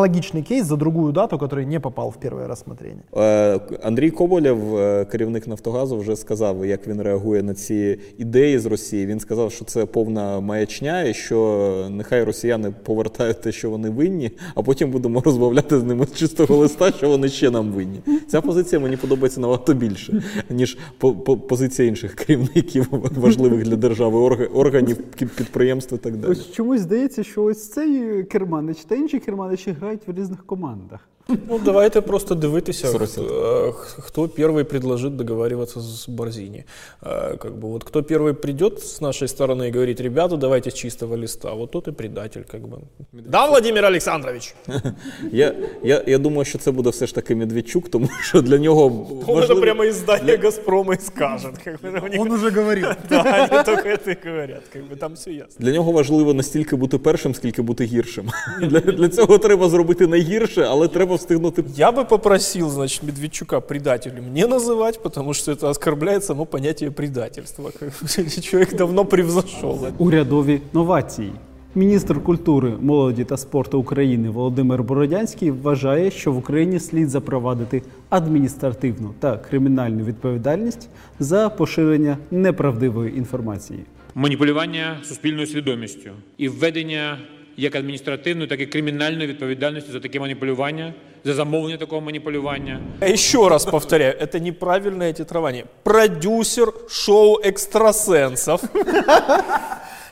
аналогичный 0.00 0.42
кейс 0.42 0.66
за 0.66 0.76
другую 0.76 1.12
дату, 1.12 1.36
который 1.38 1.64
не 1.66 1.80
попал 1.80 2.10
в 2.10 2.16
первое 2.28 2.46
рассмотрение. 2.46 3.02
Е, 3.16 3.60
Андрій 3.82 4.10
Коболєв, 4.10 4.76
е, 4.76 5.04
керівник 5.04 5.46
Нафтогазу, 5.46 5.98
вже 5.98 6.16
сказав, 6.16 6.66
як 6.66 6.86
він 6.88 7.02
реагує 7.02 7.42
на 7.42 7.54
ці 7.54 7.98
ідеї 8.18 8.58
з 8.58 8.66
Росії. 8.66 9.06
Він 9.06 9.20
сказав, 9.20 9.52
що 9.52 9.64
це 9.64 9.86
повна 9.86 10.40
маячня, 10.40 11.02
і 11.02 11.14
що 11.14 11.86
нехай 11.90 12.24
росіяни 12.24 12.72
повертають 12.84 13.40
те, 13.40 13.52
що 13.52 13.70
вони 13.70 13.90
винні, 13.90 14.30
а 14.54 14.62
потім 14.62 14.90
будемо 14.90 15.20
розмовляти 15.24 15.78
з 15.78 15.82
ними 15.84 16.06
з 16.06 16.12
чистого 16.14 16.56
листа, 16.56 16.92
що 16.92 17.08
вони 17.08 17.28
ще 17.28 17.50
нам 17.50 17.72
винні. 17.72 18.00
Ця 18.28 18.40
позиція 18.40 18.80
мені 18.80 18.96
подобається 18.96 19.40
набагато 19.40 19.74
більше, 19.74 20.22
ніж 20.50 20.78
по- 20.98 21.12
по- 21.12 21.36
позиція 21.36 21.88
інших 21.88 22.14
керівників 22.14 22.86
важливих 23.16 23.62
для 23.62 23.76
держави 23.76 24.18
орг- 24.18 24.48
органів, 24.54 24.96
підприємств 25.36 25.94
і 25.94 25.98
так 25.98 26.16
далі. 26.16 26.32
Ось 26.32 26.52
чомусь 26.52 26.80
здається, 26.80 27.22
що 27.24 27.42
ось 27.44 27.68
цей 27.68 28.22
керманич 28.24 28.78
та 28.84 28.94
інші 28.94 29.18
керманичі 29.18 29.70
грають 29.80 30.08
в 30.08 30.12
різних 30.12 30.46
командах. 30.46 31.08
Ну, 31.49 31.59
давайте 31.65 32.01
просто 32.01 32.35
дивитися, 32.35 32.87
Соросят. 32.87 33.25
хто, 33.25 33.73
хто 33.99 34.21
первый 34.27 34.63
предложит 34.63 35.15
договариваться 35.15 35.79
с 35.79 36.07
Борзини. 36.09 36.63
Э, 37.01 37.37
Как 37.37 37.51
бы 37.55 37.67
вот 37.69 37.83
кто 37.83 38.01
первый 38.01 38.33
придет 38.33 38.79
с 38.79 39.01
нашей 39.01 39.27
стороны 39.27 39.67
и 39.67 39.71
говорит, 39.71 40.01
ребята, 40.01 40.37
давайте 40.37 40.69
с 40.69 40.73
чистого 40.73 41.15
листа, 41.15 41.53
вот 41.53 41.71
тот 41.71 41.87
и 41.87 41.91
предатель, 41.91 42.43
как 42.51 42.61
бы. 42.61 42.77
Да, 43.11 43.47
Владимир 43.47 43.85
Александрович? 43.85 44.55
Я, 45.31 45.53
я, 45.83 46.03
я 46.07 46.17
думаю, 46.17 46.45
що 46.45 46.57
це 46.57 46.71
буде 46.71 46.89
все 46.89 47.07
ж 47.07 47.15
таки 47.15 47.35
Медведчук, 47.35 47.89
тому 47.89 48.09
що 48.21 48.41
для 48.41 48.57
нього 48.57 48.85
Он 48.85 49.35
это 49.35 49.35
важливо- 49.35 49.61
прямо 49.61 49.83
из 49.83 49.95
здания 49.95 50.37
Газпрома 50.37 50.93
и 50.93 50.97
скажет. 50.97 51.57
Как 51.63 51.81
бы, 51.81 52.05
у 52.05 52.07
них- 52.07 52.21
Он 52.21 52.31
уже 52.31 52.49
говорил. 52.49 52.87
Да, 53.09 53.47
они 53.51 53.63
только 53.63 53.89
это 53.89 54.09
и 54.11 54.17
говорят, 54.29 54.61
как 54.73 54.81
бы 54.83 54.95
там 54.97 55.13
все 55.13 55.31
ясно. 55.31 55.55
Для 55.59 55.71
нього 55.71 55.91
важливо 55.91 56.33
не 56.33 56.43
стільки 56.43 56.75
бути 56.75 56.97
першим, 56.97 57.35
скільки 57.35 57.61
бути 57.61 57.83
гіршим. 57.85 58.29
Для, 58.61 58.79
для 58.79 59.09
цього 59.09 59.37
треба 59.37 59.69
зробити 59.69 60.07
найгірше, 60.07 60.61
але 60.69 60.87
треба 60.87 61.15
встигнути. 61.19 61.63
Я 61.75 61.91
бы 61.91 62.05
попросил, 62.05 62.69
значит, 62.69 63.03
Медведчука 63.03 63.59
предателем 63.61 64.33
не 64.33 64.47
называть, 64.47 65.01
потому 65.01 65.33
что 65.33 65.51
это 65.51 65.69
оскорбляет 65.69 66.23
само 66.23 66.45
понятие 66.45 66.91
предательства. 66.91 67.71
Как 67.79 67.89
бы 67.89 68.41
Человек 68.41 68.75
давно 68.77 69.05
превзошел 69.05 69.85
это. 69.85 69.93
Урядові 69.97 70.61
новації. 70.73 71.31
Міністр 71.77 72.23
культури, 72.23 72.73
молоді 72.81 73.23
та 73.23 73.37
спорту 73.37 73.79
України 73.79 74.29
Володимир 74.29 74.83
Бородянський 74.83 75.51
вважає, 75.51 76.11
що 76.11 76.31
в 76.31 76.37
Україні 76.37 76.79
слід 76.79 77.09
запровадити 77.09 77.81
адміністративну 78.09 79.13
та 79.19 79.37
кримінальну 79.37 80.03
відповідальність 80.03 80.89
за 81.19 81.49
поширення 81.49 82.17
неправдивої 82.31 83.17
інформації. 83.17 83.79
маніпулювання 84.15 84.97
суспільною 85.03 85.47
свідомістю 85.47 86.09
і 86.37 86.47
введення 86.49 87.17
як 87.59 87.75
адміністративної, 87.75 88.47
так 88.47 88.61
і 88.61 88.65
кримінальної 88.65 89.27
відповідальності 89.27 89.91
за 89.91 89.99
таке 89.99 90.19
маніпулювання, 90.19 90.93
за 91.23 91.33
замовлення 91.33 91.77
такого 91.77 92.01
маніпулювання. 92.01 92.79
Еще 93.01 93.49
раз 93.49 93.65
повторяю, 93.65 94.13
это 94.21 94.39
неправильное 94.39 95.13
титрование. 95.13 95.65
Продюсер 95.83 96.67
шоу 96.87 97.39
экстрасенсов 97.43 98.61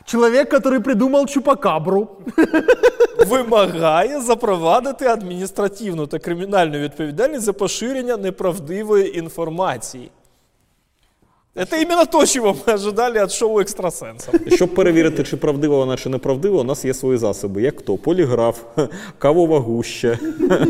Человек, 0.06 0.50
который 0.50 0.80
придумал 0.80 1.26
Чупакабру. 1.26 2.08
вимагає 3.26 4.20
запровадити 4.20 5.06
адміністративну 5.06 6.06
та 6.06 6.18
кримінальну 6.18 6.78
відповідальність 6.78 7.42
за 7.42 7.52
поширення 7.52 8.16
неправдивої 8.16 9.18
інформації. 9.18 10.10
Это 11.58 11.76
именно 11.76 12.04
то, 12.04 12.26
чего 12.26 12.52
мы 12.66 12.72
ожидали 12.72 13.18
от 13.18 13.32
шоу 13.32 13.60
экстрасенсов. 13.60 14.34
Щоб 14.56 14.74
перевірити, 14.74 15.24
чи 15.24 15.36
правдива 15.36 15.76
вона, 15.76 15.96
чи 15.96 16.08
неправдива, 16.08 16.60
у 16.60 16.64
нас 16.64 16.84
є 16.84 16.94
свої 16.94 17.18
засоби. 17.18 17.62
Як 17.62 17.82
то? 17.82 17.96
Поліграф, 17.96 18.60
кавова 19.18 19.58
гуща, 19.60 20.18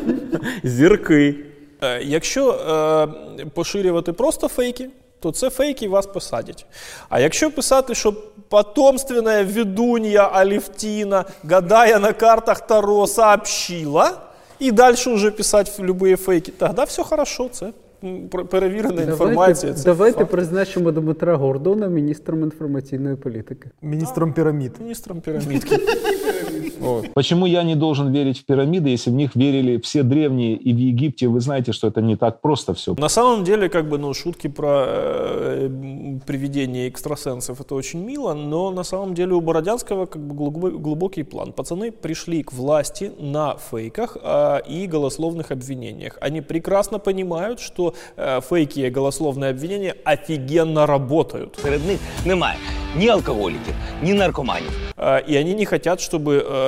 зірки. 0.64 1.34
Е, 1.82 2.02
Якщо 2.02 2.50
е, 2.50 3.44
поширювати 3.54 4.12
просто 4.12 4.48
фейки, 4.48 4.90
то 5.20 5.32
це 5.32 5.50
фейки 5.50 5.84
і 5.84 5.88
вас 5.88 6.06
посадять. 6.06 6.66
А 7.08 7.20
якщо 7.20 7.50
писати, 7.50 7.94
що 7.94 8.12
потомственная 8.48 9.44
ведунья 9.44 10.30
Алевтина, 10.32 11.24
гадая 11.44 11.98
на 11.98 12.12
картах 12.12 12.66
Таро, 12.66 13.06
сообщила, 13.06 14.12
і 14.58 14.72
далі 14.72 14.96
вже 15.06 15.30
писати 15.30 15.82
любые 15.82 16.16
фейки, 16.16 16.52
тоді 16.58 16.82
все 16.86 17.02
хорошо, 17.02 17.48
це 17.52 17.72
м, 18.04 18.28
пр- 18.28 18.44
перевірена 18.44 19.02
інформація. 19.02 19.72
Це 19.74 19.84
давайте 19.84 20.18
факт. 20.18 20.30
призначимо 20.30 20.92
Дмитра 20.92 21.36
Гордона 21.36 21.88
міністром 21.88 22.42
інформаційної 22.42 23.16
політики. 23.16 23.70
Министром 23.82 24.32
пирамид. 24.32 24.72
Міністром 24.80 25.20
пірамідки. 25.20 25.76
Почему 27.14 27.46
я 27.46 27.62
не 27.62 27.74
должен 27.74 28.12
верить 28.12 28.40
в 28.40 28.44
пирамиды, 28.44 28.90
если 28.90 29.10
в 29.10 29.14
них 29.14 29.34
верили 29.36 29.78
все 29.78 30.02
древние 30.02 30.54
и 30.56 30.72
в 30.72 30.76
Египте? 30.78 31.28
Вы 31.28 31.40
знаете, 31.40 31.72
что 31.72 31.88
это 31.88 32.00
не 32.02 32.16
так 32.16 32.40
просто 32.40 32.72
все. 32.74 32.94
На 32.98 33.08
самом 33.08 33.44
деле, 33.44 33.68
как 33.68 33.88
бы, 33.88 33.98
ну, 33.98 34.14
шутки 34.14 34.48
про 34.48 34.84
э, 34.86 35.66
м, 35.66 36.20
привидения 36.26 36.88
экстрасенсов 36.88 37.60
это 37.60 37.74
очень 37.74 38.04
мило, 38.04 38.34
но 38.34 38.70
на 38.70 38.84
самом 38.84 39.14
деле 39.14 39.32
у 39.34 39.40
Бородянского 39.40 40.06
как 40.06 40.22
бы 40.22 40.34
глубо- 40.34 40.78
глубокий 40.78 41.22
план. 41.24 41.52
Пацаны 41.52 41.90
пришли 41.92 42.42
к 42.42 42.52
власти 42.52 43.12
на 43.20 43.56
фейках 43.70 44.16
а, 44.22 44.58
и 44.58 44.86
голословных 44.86 45.50
обвинениях. 45.50 46.18
Они 46.20 46.40
прекрасно 46.40 46.98
понимают, 46.98 47.60
что 47.60 47.94
э, 48.16 48.40
фейки 48.40 48.80
и 48.80 48.90
голословные 48.90 49.50
обвинения 49.50 49.94
офигенно 50.04 50.86
работают. 50.86 51.58
Серед 51.62 51.86
них 51.86 51.98
немає 52.26 52.56
ні 52.96 53.08
алкоголіків, 53.08 53.74
ні 54.02 54.14
наркоманів. 54.14 54.70
А, 54.96 55.20
И 55.28 55.36
они 55.40 55.54
не 55.54 55.64
хотят, 55.64 56.00
чтобы 56.00 56.32
э, 56.38 56.67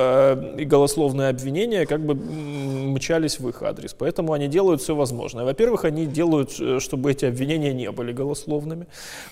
и 0.59 0.65
голословные 0.65 1.29
обвинения 1.29 1.85
как 1.85 1.99
бы 2.05 2.13
м, 2.13 2.93
мчались 2.93 3.39
в 3.39 3.47
их 3.49 3.61
адрес. 3.63 3.93
Поэтому 3.93 4.33
они 4.33 4.47
делают 4.47 4.81
все 4.81 4.95
возможное. 4.95 5.45
Во-первых, 5.45 5.85
они 5.85 6.05
делают, 6.05 6.59
э, 6.59 6.79
чтобы 6.79 7.11
эти 7.11 7.25
обвинения 7.25 7.73
не 7.73 7.91
были 7.91 8.13
голословными. 8.13 8.85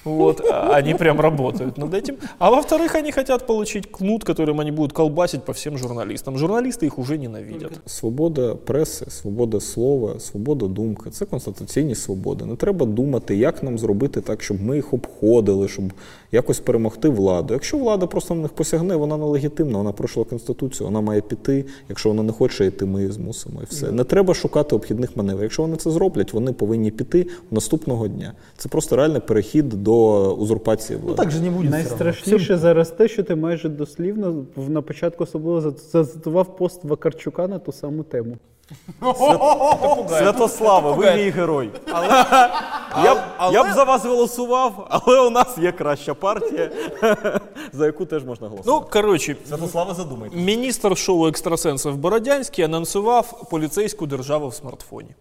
Вот. 0.04 0.42
а 0.52 0.76
Они 0.76 0.94
прям 0.94 1.20
работают 1.20 1.78
над 1.78 1.94
этим. 1.94 2.18
А 2.40 2.52
во-вторых, 2.52 2.96
они 2.96 3.12
хотят 3.12 3.48
получить 3.48 3.92
кнут, 3.92 4.24
которым 4.24 4.60
они 4.60 4.72
будут 4.72 4.94
колбасить 4.94 5.44
по 5.44 5.54
всем 5.54 5.78
журналистам. 5.78 6.38
Журналисты 6.38 6.86
их 6.86 7.00
уже 7.00 7.18
ненавидят. 7.18 7.72
Свобода 7.86 8.56
преси, 8.56 9.10
свобода 9.10 9.60
слова, 9.60 10.20
свобода 10.20 10.68
думки 10.68 11.10
це 11.10 11.26
конституційні 11.26 11.96
свободи. 11.96 12.46
Не 12.46 12.56
треба 12.56 12.86
думати, 12.86 13.36
як 13.36 13.64
нам 13.64 13.78
зробити 13.80 14.22
так, 14.22 14.44
щоб 14.44 14.62
ми 14.62 14.76
їх 14.76 14.94
обходили, 14.94 15.68
щоб 15.68 15.86
якось 16.32 16.60
перемогти 16.60 17.10
владу. 17.10 17.54
Якщо 17.54 17.78
влада 17.78 18.08
просто 18.08 18.36
на 18.36 18.42
них 18.42 18.52
посягне, 18.52 18.96
вона 18.96 19.18
нелегітимна, 19.18 19.78
вона 19.78 19.92
пройшла 19.92 20.24
конституцію, 20.24 20.59
Вона 20.81 21.01
має 21.01 21.21
піти. 21.21 21.65
Якщо 21.89 22.09
вона 22.09 22.23
не 22.23 22.33
хоче 22.33 22.67
йти, 22.67 22.85
ми 22.85 23.01
її 23.01 23.13
змусимо. 23.13 23.61
І 23.63 23.65
все. 23.65 23.93
Не 23.93 24.05
треба 24.05 24.35
шукати 24.35 24.75
обхідних 24.77 25.17
маневрів. 25.17 25.43
Якщо 25.43 25.63
вони 25.63 25.77
це 25.77 25.91
зроблять, 25.91 26.33
вони 26.33 26.53
повинні 26.53 26.91
піти 26.91 27.27
наступного 27.51 28.09
дня. 28.09 28.33
Це 28.57 28.69
просто 28.69 28.97
реальний 28.97 29.21
перехід 29.21 29.69
до 29.69 30.25
узурпації 30.35 30.99
влади. 30.99 31.17
так 31.17 31.31
же 31.31 31.41
не 31.41 31.51
буде. 31.51 31.69
Найстрашніше 31.69 32.57
зараз 32.59 32.91
те, 32.91 33.09
що 33.09 33.23
ти 33.23 33.35
майже 33.35 33.69
дослівно 33.69 34.45
на 34.69 34.83
початку 34.83 35.25
особливо 35.25 35.61
за- 35.61 35.73
зацитував 35.93 36.57
пост 36.57 36.85
Вакарчука 36.85 37.49
на 37.49 37.59
ту 37.59 37.73
саму 37.73 38.03
тему. 38.03 38.37
Святослава, 40.09 40.93
ви 40.93 41.15
мій 41.15 41.31
герой. 41.31 41.71
Я, 43.05 43.15
б, 43.15 43.19
я 43.53 43.65
б 43.65 43.73
за 43.75 43.85
вас 43.85 44.05
голосував, 44.05 44.87
але 44.91 45.21
у 45.21 45.31
нас 45.31 45.59
є 45.59 45.73
краща 45.73 46.15
партія, 46.15 46.71
за 47.73 47.87
яку 47.87 48.07
теж 48.07 48.25
можна 48.25 48.49
голосувати. 48.49 48.85
Ну, 48.87 48.91
коротше, 48.93 49.37
Святослава, 49.49 49.95
задумайте. 49.95 50.37
міністр 50.37 50.97
шоу 50.99 51.27
екстрасенсів 51.27 51.97
Бородянський 51.97 52.65
анонсував 52.65 53.49
поліцейську 53.51 54.07
державу 54.07 54.49
в 54.49 54.55
смартфоні. 54.55 55.15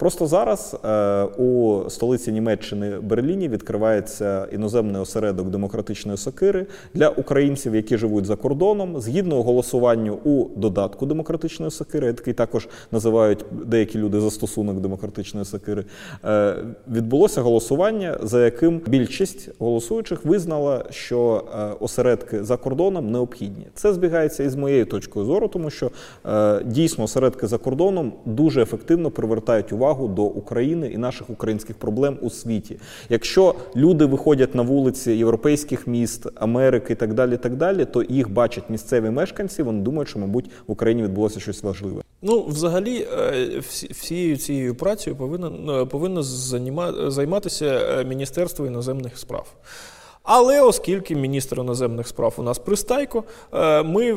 Просто 0.00 0.26
зараз 0.26 0.76
е, 0.84 1.24
у 1.24 1.80
столиці 1.90 2.32
Німеччини 2.32 3.00
Берліні 3.00 3.48
відкривається 3.48 4.46
іноземний 4.52 5.02
осередок 5.02 5.50
демократичної 5.50 6.18
сокири 6.18 6.66
для 6.94 7.08
українців, 7.08 7.74
які 7.74 7.96
живуть 7.96 8.26
за 8.26 8.36
кордоном. 8.36 9.00
Згідно 9.00 9.42
голосуванню 9.42 10.14
у 10.24 10.48
додатку 10.56 11.06
демократичної 11.06 11.70
сокири, 11.70 12.06
який 12.06 12.34
також 12.34 12.68
називають 12.92 13.44
деякі 13.64 13.98
люди 13.98 14.20
застосунок 14.20 14.80
демократичної 14.80 15.46
сокири, 15.46 15.84
е, 16.24 16.56
відбулося 16.92 17.40
голосування, 17.40 18.18
за 18.22 18.44
яким 18.44 18.80
більшість 18.86 19.50
голосуючих 19.58 20.24
визнала, 20.24 20.84
що 20.90 21.44
е, 21.54 21.64
осередки 21.80 22.44
за 22.44 22.56
кордоном 22.56 23.10
необхідні. 23.10 23.66
Це 23.74 23.92
збігається 23.92 24.42
із 24.42 24.54
моєю 24.54 24.86
точкою 24.86 25.26
зору, 25.26 25.48
тому 25.48 25.70
що 25.70 25.90
е, 26.26 26.64
дійсно 26.64 27.04
осередки 27.04 27.46
за 27.46 27.58
кордоном 27.58 28.12
дуже 28.24 28.64
ефективно 28.74 29.10
привертають 29.10 29.72
увагу 29.72 30.08
до 30.08 30.22
України 30.22 30.88
і 30.88 30.98
наших 30.98 31.30
українських 31.30 31.76
проблем 31.76 32.18
у 32.22 32.30
світі. 32.30 32.76
Якщо 33.08 33.54
люди 33.76 34.04
виходять 34.04 34.54
на 34.54 34.62
вулиці 34.62 35.12
європейських 35.12 35.86
міст, 35.86 36.26
Америки 36.34 36.92
і 36.92 36.96
так 36.96 37.14
далі, 37.14 37.36
так 37.36 37.56
далі, 37.56 37.84
то 37.84 38.02
їх 38.02 38.30
бачать 38.32 38.70
місцеві 38.70 39.10
мешканці. 39.10 39.62
Вони 39.62 39.82
думають, 39.82 40.08
що 40.08 40.18
мабуть 40.18 40.50
в 40.66 40.72
Україні 40.72 41.02
відбулося 41.02 41.40
щось 41.40 41.62
важливе. 41.62 42.02
Ну, 42.22 42.44
взагалі, 42.48 43.06
е, 43.18 43.58
всі- 43.68 43.92
всією 43.92 44.36
цією 44.36 44.74
працею 44.74 45.16
повинно, 45.16 45.80
е, 45.82 45.86
повинно 45.86 46.20
заніма- 46.22 47.10
займатися 47.10 47.66
е, 47.66 48.04
Міністерство 48.04 48.66
іноземних 48.66 49.18
справ. 49.18 49.46
Але 50.22 50.60
оскільки 50.60 51.16
міністр 51.16 51.60
іноземних 51.60 52.08
справ 52.08 52.34
у 52.36 52.42
нас 52.42 52.58
пристайко, 52.58 53.24
е, 53.52 53.82
ми 53.82 54.12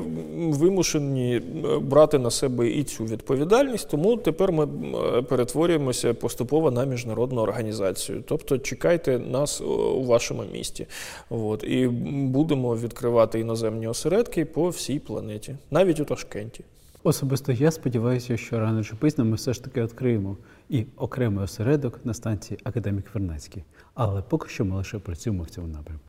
вимушені 0.50 1.36
е, 1.36 1.80
брати 1.80 2.20
на 2.20 2.32
себе 2.32 2.70
і 2.70 2.84
цю 2.84 3.04
відповідальність, 3.04 3.89
тому 3.89 4.18
тепер 4.18 4.52
ми 4.52 4.63
е, 4.63 5.22
перетворюємося 5.22 6.13
поступово 6.13 6.72
на 6.72 6.86
міжнародну 6.86 7.42
організацію. 7.42 8.24
Тобто 8.28 8.58
чекайте 8.58 9.20
нас 9.20 9.62
у 9.62 10.04
вашому 10.04 10.44
місті. 10.54 10.88
От, 11.30 11.63
і 11.63 11.88
будемо 12.13 12.76
відкривати 12.76 13.39
іноземні 13.39 13.88
осередки 13.88 14.46
по 14.46 14.70
всій 14.70 15.00
планеті, 15.00 15.56
навіть 15.72 16.00
у 16.00 16.06
Ташкенті. 16.06 16.63
Особисто 17.06 17.52
я 17.52 17.72
сподіваюся, 17.72 18.38
що 18.38 18.60
рано 18.60 18.84
чи 18.84 18.96
пізно 18.96 19.26
ми 19.26 19.36
все 19.36 19.54
ж 19.54 19.63
таки 19.63 19.84
відкриємо 19.84 20.38
і 20.70 20.86
окремий 20.98 21.44
осередок 21.44 22.00
на 22.04 22.13
станції 22.13 22.60
Академік 22.63 23.06
Вернацький. 23.13 23.63
Але 23.94 24.22
поки 24.22 24.50
що 24.50 24.66
ми 24.66 24.76
лише 24.76 25.00
працюємо 25.00 25.44
в 25.44 25.50
цьому 25.50 25.68
напрямку. 25.68 26.04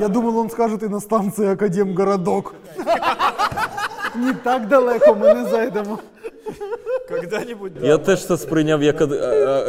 Я 0.00 0.08
думал, 0.08 0.38
он 0.38 0.50
скажет 0.50 0.82
и 0.82 0.88
на 0.88 1.00
станции 1.00 1.46
Академгородок. 1.46 2.54
Не 4.16 4.34
так 4.34 4.68
далеко 4.68 5.14
ми 5.14 5.34
не 5.34 5.50
зайдемо. 5.50 5.98
Когда-нибудь 7.08 7.72
Я 7.82 7.98
теж 7.98 8.26
це 8.26 8.36
сприйняв 8.36 8.82
як 8.82 9.02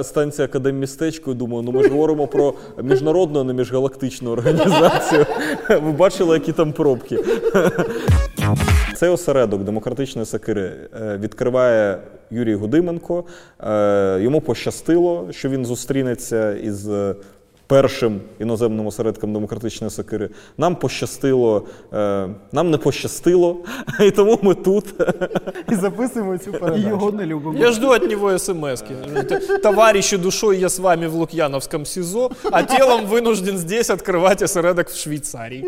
станція 0.05 0.45
Академмістечко 0.45 1.31
і 1.31 1.33
думаю, 1.33 1.63
ну 1.63 1.71
ми 1.71 1.83
ж 1.83 1.89
говоримо 1.89 2.27
про 2.27 2.53
міжнародну, 2.83 3.39
а 3.39 3.43
не 3.43 3.53
міжгалактичну 3.53 4.31
організацію. 4.31 5.25
Ви 5.69 5.91
бачили, 5.91 6.35
які 6.35 6.53
там 6.53 6.73
пробки. 6.73 7.19
Цей 8.98 9.08
осередок 9.08 9.64
демократичної 9.64 10.26
сакири 10.26 10.72
е, 11.02 11.16
відкриває 11.16 11.98
Юрій 12.30 12.54
Гудименко. 12.54 13.24
Е, 13.60 14.18
Йому 14.20 14.40
пощастило, 14.40 15.28
що 15.30 15.48
він 15.48 15.64
зустрінеться 15.66 16.54
із 16.54 16.88
е, 16.88 17.14
першим 17.69 18.21
іноземним 18.39 18.87
осередком 18.87 19.33
демократичної 19.33 19.91
сакири. 19.91 20.29
Нам 20.57 20.75
пощастило, 20.75 21.67
е, 21.93 22.29
нам 22.51 22.71
не 22.71 22.77
пощастило, 22.77 23.57
і 23.99 24.11
тому 24.11 24.39
ми 24.41 24.55
тут. 24.55 24.85
І 25.71 25.75
записуємо 25.75 26.37
цю 26.37 26.51
передачу. 26.51 26.89
Його 26.89 27.11
не 27.11 27.25
любимо. 27.25 27.59
Я 27.59 27.71
жду 27.71 27.87
от 27.89 28.09
него 28.09 28.39
смс 28.39 28.83
Товарищи, 29.63 30.17
душой 30.17 30.59
я 30.59 30.69
с 30.69 30.79
вами 30.79 31.07
в 31.07 31.13
Лукьяновском 31.13 31.85
СИЗО, 31.85 32.31
а 32.51 32.63
телом 32.63 33.05
вынужден 33.05 33.57
здесь 33.57 33.89
открывать 33.89 34.43
осередок 34.43 34.89
в 34.89 34.97
Швейцарии. 34.97 35.63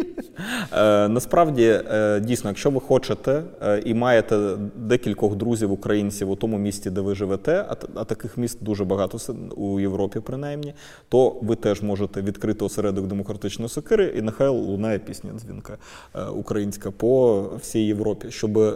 Е, 0.73 1.07
насправді, 1.07 1.81
е, 1.91 2.19
дійсно, 2.19 2.49
якщо 2.49 2.69
ви 2.69 2.79
хочете 2.79 3.43
е, 3.61 3.81
і 3.85 3.93
маєте 3.93 4.39
декількох 4.75 5.35
друзів 5.35 5.71
українців 5.71 6.29
у 6.29 6.35
тому 6.35 6.57
місті, 6.57 6.89
де 6.89 7.01
ви 7.01 7.15
живете, 7.15 7.65
а, 7.69 7.75
а 7.95 8.03
таких 8.03 8.37
міст 8.37 8.63
дуже 8.63 8.85
багато 8.85 9.17
у 9.55 9.79
Європі, 9.79 10.19
принаймні, 10.19 10.73
то 11.09 11.35
ви 11.41 11.55
теж 11.55 11.81
можете 11.81 11.90
відкрити 12.21 12.65
осередок 12.65 13.07
демократичної 13.07 13.69
сокири, 13.69 14.13
і 14.15 14.21
нехай 14.21 14.47
лунає 14.47 14.99
пісня 14.99 15.31
дзвінка 15.35 15.77
е, 16.15 16.23
українська 16.25 16.91
по 16.91 17.41
всій 17.61 17.85
Європі, 17.85 18.31
щоб 18.31 18.57
е, 18.57 18.75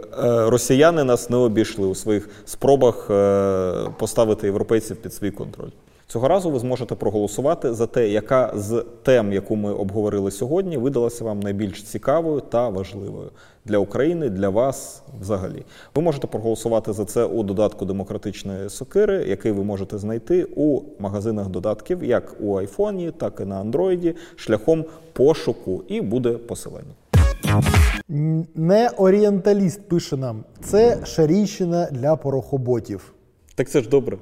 росіяни 0.50 1.04
нас 1.04 1.30
не 1.30 1.36
обійшли 1.36 1.86
у 1.86 1.94
своїх 1.94 2.28
спробах 2.44 3.10
е, 3.10 3.90
поставити 3.98 4.46
європейців 4.46 4.96
під 4.96 5.14
свій 5.14 5.30
контроль. 5.30 5.70
Цього 6.08 6.28
разу 6.28 6.50
ви 6.50 6.58
зможете 6.58 6.94
проголосувати 6.94 7.74
за 7.74 7.86
те, 7.86 8.08
яка 8.08 8.52
з 8.54 8.84
тем, 9.02 9.32
яку 9.32 9.56
ми 9.56 9.72
обговорили 9.72 10.30
сьогодні, 10.30 10.76
видалася 10.76 11.24
вам 11.24 11.40
найбільш 11.40 11.82
цікавою 11.82 12.40
та 12.40 12.68
важливою 12.68 13.30
для 13.64 13.78
України, 13.78 14.28
для 14.30 14.48
вас 14.48 15.02
взагалі. 15.20 15.64
Ви 15.94 16.02
можете 16.02 16.26
проголосувати 16.26 16.92
за 16.92 17.04
це 17.04 17.24
у 17.24 17.42
додатку 17.42 17.84
демократичної 17.84 18.70
сокири, 18.70 19.24
який 19.28 19.52
ви 19.52 19.64
можете 19.64 19.98
знайти 19.98 20.46
у 20.56 20.80
магазинах 20.98 21.48
додатків, 21.48 22.04
як 22.04 22.36
у 22.40 22.56
айфоні, 22.56 23.10
так 23.10 23.40
і 23.40 23.44
на 23.44 23.60
андроїді, 23.60 24.14
шляхом 24.36 24.84
пошуку, 25.12 25.84
і 25.88 26.00
буде 26.00 26.30
посилання. 26.30 26.94
Не 28.54 28.88
орієнталіст 28.96 29.88
пише 29.88 30.16
нам. 30.16 30.44
Це 30.60 31.06
шарійщина 31.06 31.88
для 31.92 32.16
порохоботів. 32.16 33.12
Так 33.54 33.70
це 33.70 33.80
ж 33.80 33.88
добре. 33.88 34.18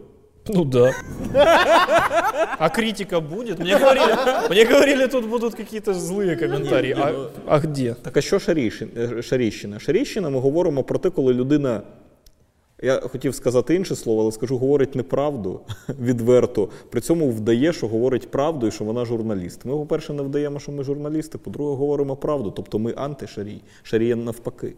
Ну 0.48 0.66
да. 0.66 0.92
А 2.60 2.70
критика 2.70 3.20
будет? 3.20 3.60
Мне 3.60 3.78
говорили, 3.78 4.16
мне 4.50 4.66
говорили, 4.66 5.08
тут 5.08 5.26
будут 5.26 5.56
какие-то 5.56 5.94
злые 5.94 6.36
комментарии. 6.36 6.96
А, 6.98 7.30
а 7.48 7.60
где? 7.60 7.96
Так 8.02 8.18
а 8.18 8.22
що 8.22 8.40
шарійщина? 8.40 9.22
Шарійщина? 9.22 9.80
Шарійщина 9.80 10.30
ми 10.30 10.40
говоримо 10.40 10.84
про 10.84 11.00
те, 11.00 11.10
коли 11.10 11.34
людина. 11.34 11.82
Я 12.83 13.01
хотів 13.01 13.35
сказати 13.35 13.75
інше 13.75 13.97
слово, 13.97 14.23
але 14.23 14.33
скажу, 14.33 14.59
говорить 14.59 14.95
неправду 14.95 15.61
відверто. 16.01 16.69
При 16.91 17.01
цьому 17.01 17.31
вдає, 17.31 17.73
що 17.73 17.89
говорить 17.89 18.31
правду 18.31 18.67
і 18.67 18.71
що 18.71 18.85
вона 18.85 19.05
журналіст. 19.05 19.65
Ми, 19.65 19.73
по-перше, 19.73 20.13
не 20.13 20.23
вдаємо, 20.23 20.59
що 20.59 20.73
ми 20.73 20.85
журналісти, 20.85 21.39
по-друге, 21.39 21.77
говоримо 21.77 22.17
правду. 22.17 22.51
Тобто 22.51 22.79
ми 22.79 22.95
антишарій. 22.97 23.63
Шаріє 23.83 24.17
навпаки. 24.17 24.75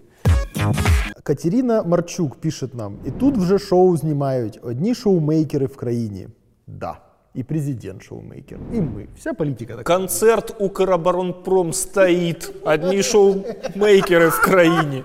Катерина 1.22 1.82
Марчук 1.82 2.35
пише 2.35 2.68
нам: 2.72 2.96
і 3.06 3.11
тут 3.11 3.37
вже 3.37 3.59
шоу 3.59 3.96
знімають 3.96 4.61
одні 4.62 4.94
шоумейкери 4.94 5.66
в 5.66 5.76
країні. 5.76 6.28
Да. 6.66 6.98
І 7.35 7.42
президент 7.44 8.02
шоумейкер, 8.02 8.59
і 8.72 8.80
ми. 8.80 9.06
Вся 9.16 9.35
політика 9.35 9.76
така. 9.76 9.96
Концерт 9.96 10.56
Укроборонпром 10.61 11.72
стоит. 11.72 12.52
Одни 12.64 13.02
шоумейкеры 13.02 14.28
в 14.28 14.40
краине. 14.40 15.04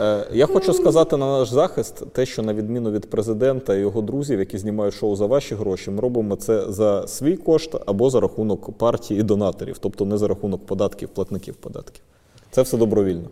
Е, 0.00 0.26
Я 0.32 0.46
хочу 0.46 0.72
сказати 0.72 1.16
на 1.16 1.38
наш 1.38 1.50
захист 1.50 2.12
те, 2.12 2.26
що 2.26 2.42
на 2.42 2.54
відміну 2.54 2.90
від 2.90 3.10
президента 3.10 3.74
і 3.74 3.80
його 3.80 4.02
друзів, 4.02 4.38
які 4.38 4.58
знімають 4.58 4.94
шоу 4.94 5.16
за 5.16 5.26
ваші 5.26 5.54
гроші, 5.54 5.90
ми 5.90 6.00
робимо 6.00 6.36
це 6.36 6.72
за 6.72 7.06
свій 7.06 7.36
кошт 7.36 7.74
або 7.86 8.10
за 8.10 8.20
рахунок 8.20 8.78
партії 8.78 9.20
і 9.20 9.22
донаторів, 9.22 9.78
тобто 9.78 10.04
не 10.04 10.18
за 10.18 10.28
рахунок 10.28 10.66
податків, 10.66 11.08
платників 11.08 11.54
податків. 11.54 12.02
Це 12.50 12.62
все 12.62 12.76
добровільно. 12.76 13.24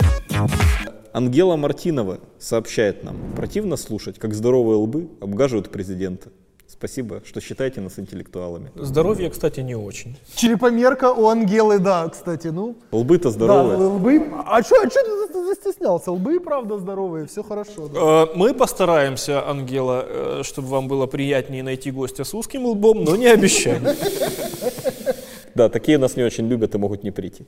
Ангела 1.12 1.56
Мартинова 1.56 2.18
сообщает 2.38 3.04
нам, 3.04 3.14
противно 3.36 3.76
слушать, 3.76 4.18
как 4.18 4.34
здоровые 4.34 4.76
лбы 4.76 5.06
обгаживают 5.20 5.70
президента. 5.70 6.30
Спасибо, 6.68 7.22
что 7.24 7.40
считаете 7.40 7.80
нас 7.80 7.98
интеллектуалами. 7.98 8.72
Здоровье, 8.74 9.30
кстати, 9.30 9.60
не 9.60 9.76
очень. 9.76 10.16
Черепомерка 10.34 11.12
у 11.12 11.28
Ангелы, 11.28 11.78
да, 11.78 12.08
кстати, 12.08 12.48
ну. 12.48 12.74
Лбы-то 12.90 13.30
здоровые. 13.30 13.78
Да, 13.78 13.84
лбы. 13.86 14.22
А 14.46 14.62
что 14.62 14.74
а 14.82 14.90
чё 14.90 15.28
ты 15.32 15.44
застеснялся? 15.46 16.10
Лбы, 16.10 16.40
правда, 16.40 16.78
здоровые, 16.78 17.26
все 17.26 17.44
хорошо. 17.44 17.88
Да. 17.88 18.00
Э, 18.00 18.26
Мы 18.34 18.52
постараемся, 18.52 19.48
Ангела, 19.48 20.04
э, 20.06 20.42
чтобы 20.44 20.68
вам 20.68 20.88
было 20.88 21.06
приятнее 21.06 21.62
найти 21.62 21.92
гостя 21.92 22.24
с 22.24 22.34
узким 22.34 22.66
лбом, 22.66 23.04
но 23.04 23.14
не 23.14 23.26
обещаем. 23.28 23.84
Да, 25.56 25.68
такие 25.68 25.98
нас 25.98 26.16
не 26.16 26.24
очень 26.24 26.48
любят 26.48 26.74
и 26.74 26.78
могут 26.78 27.04
не 27.04 27.10
прийти. 27.10 27.44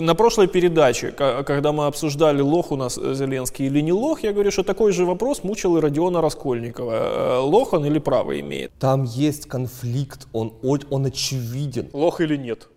на 0.00 0.14
прошлой 0.14 0.46
передаче, 0.46 1.12
когда 1.46 1.72
мы 1.72 1.86
обсуждали, 1.86 2.40
лох 2.40 2.72
у 2.72 2.76
нас 2.76 2.98
э, 2.98 3.14
Зеленский 3.14 3.66
или 3.66 3.82
не 3.82 3.92
лох, 3.92 4.24
я 4.24 4.32
говорю, 4.32 4.50
что 4.50 4.62
такой 4.62 4.92
же 4.92 5.04
вопрос 5.04 5.44
мучил 5.44 5.76
и 5.76 5.80
Родиона 5.80 6.20
Раскольникова. 6.20 6.92
Э, 6.92 7.38
Лох 7.40 7.74
он 7.74 7.84
или 7.84 7.98
право 7.98 8.40
имеет? 8.40 8.70
Там 8.78 9.04
есть 9.04 9.46
конфликт, 9.46 10.26
он, 10.32 10.52
он 10.90 11.06
очевиден. 11.06 11.88
Лох 11.92 12.20
или 12.20 12.36
нет? 12.36 12.68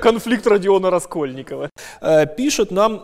Конфликт 0.00 0.46
Родиона 0.46 0.90
Раскольникова. 0.90 1.70
Е, 2.02 2.26
Пишет 2.26 2.70
нам, 2.70 3.00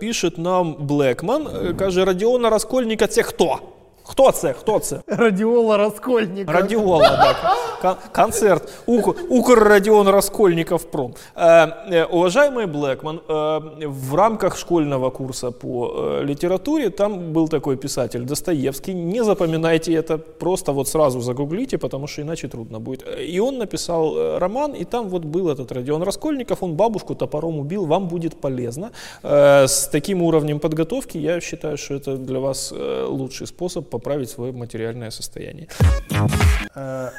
пишет 0.00 0.38
нам 0.38 0.76
Блекман, 0.78 1.46
е, 1.46 1.74
каже, 1.74 2.04
Родіона 2.04 2.50
Раскольника 2.50 3.06
це 3.06 3.22
хто? 3.22 3.58
Хто 4.06 4.32
це? 4.32 4.52
Хто 4.52 4.78
це? 4.78 5.00
Радиола 5.06 5.76
Раскольника. 5.76 6.52
Радіола, 6.52 7.08
так. 7.08 7.36
Кон- 7.82 8.22
Концерт. 8.24 8.68
Ук- 8.86 9.14
Укр 9.28 9.58
Родион 9.58 10.08
Раскольников 10.08 10.84
пром. 10.84 11.14
Э, 11.36 11.68
э, 11.90 12.06
уважаемый 12.10 12.66
Блэкман, 12.72 13.18
э, 13.28 13.86
в 13.88 14.14
рамках 14.14 14.56
школьного 14.56 15.10
курса 15.10 15.50
по 15.50 15.86
э, 15.96 16.24
литературе 16.24 16.90
там 16.90 17.32
был 17.32 17.48
такой 17.48 17.76
писатель 17.76 18.20
Достоевский. 18.20 18.94
Не 18.94 19.24
запоминайте 19.24 19.92
это, 19.92 20.18
просто 20.18 20.72
вот 20.72 20.88
сразу 20.88 21.20
загуглите, 21.20 21.78
потому 21.78 22.06
что 22.06 22.22
иначе 22.22 22.48
трудно 22.48 22.78
будет. 22.80 23.04
И 23.34 23.40
он 23.40 23.58
написал 23.58 24.16
э, 24.16 24.38
роман, 24.38 24.72
и 24.72 24.84
там 24.84 25.08
вот 25.08 25.24
был 25.24 25.48
этот 25.48 25.72
Родион 25.72 26.02
Раскольников, 26.02 26.62
он 26.62 26.72
бабушку 26.74 27.14
топором 27.14 27.58
убил, 27.58 27.86
вам 27.86 28.08
будет 28.08 28.40
полезно. 28.40 28.90
Э, 29.22 29.64
С 29.66 29.88
таким 29.92 30.22
уровнем 30.22 30.58
подготовки 30.58 31.18
я 31.18 31.40
считаю, 31.40 31.76
что 31.76 31.94
это 31.94 32.16
для 32.16 32.38
вас 32.38 32.72
э, 32.76 33.06
лучший 33.08 33.46
способ 33.46 33.93
поправить 33.98 34.28
свое 34.28 34.52
материальное 34.52 35.10
состояние. 35.10 35.68
Э, 36.74 37.10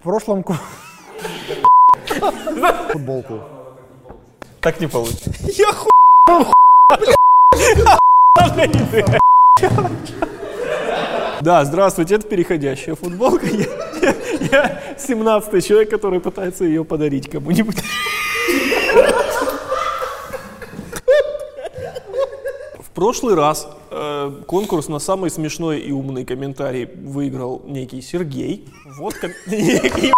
В 0.00 0.02
прошлом... 0.02 0.42
ку- 0.42 0.56
Футболку. 2.92 3.40
Так 4.62 4.80
не 4.80 4.86
получится. 4.86 5.30
Я 5.52 5.70
ху... 5.72 5.90
Да, 11.42 11.62
здравствуйте, 11.66 12.14
это 12.14 12.26
переходящая 12.26 12.94
футболка. 12.94 13.44
Я, 13.46 13.66
я, 14.00 14.14
я 14.50 14.80
17 14.98 15.66
человек, 15.66 15.90
который 15.90 16.20
пытается 16.20 16.64
ее 16.64 16.84
подарить 16.86 17.28
кому-нибудь. 17.30 17.76
В 22.80 22.90
прошлый 22.94 23.34
раз 23.34 23.68
конкурс 24.30 24.88
на 24.88 24.98
самый 24.98 25.30
смешной 25.30 25.80
и 25.80 25.92
умный 25.92 26.24
комментарий 26.24 26.86
выиграл 26.86 27.62
некий 27.66 28.00
Сергей. 28.00 28.68
Вот 28.98 29.14
ком- 29.14 29.30
некий 29.46 30.12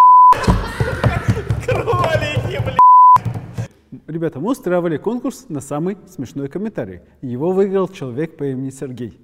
кролики, 1.66 2.62
блин. 2.64 2.78
Ребята, 4.06 4.40
мы 4.40 4.52
устраивали 4.52 4.96
конкурс 4.96 5.46
на 5.48 5.60
самый 5.60 5.96
смешной 6.08 6.48
комментарий. 6.48 7.00
Его 7.22 7.52
выиграл 7.52 7.88
человек 7.88 8.36
по 8.36 8.44
имени 8.44 8.70
Сергей. 8.70 9.18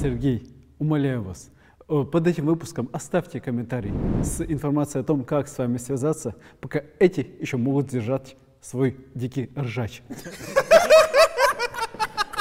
Сергей, 0.00 0.46
умоляю 0.78 1.22
вас, 1.22 1.50
э, 1.88 2.04
под 2.04 2.26
этим 2.26 2.46
выпуском 2.46 2.88
оставьте 2.92 3.40
комментарий 3.40 3.92
с 4.22 4.40
информацией 4.42 5.02
о 5.02 5.04
том, 5.04 5.24
как 5.24 5.48
с 5.48 5.56
вами 5.58 5.78
связаться, 5.78 6.34
пока 6.60 6.82
эти 6.98 7.26
еще 7.40 7.56
могут 7.56 7.88
держать 7.88 8.36
свой 8.60 8.96
дикий 9.14 9.48
ржач. 9.56 10.02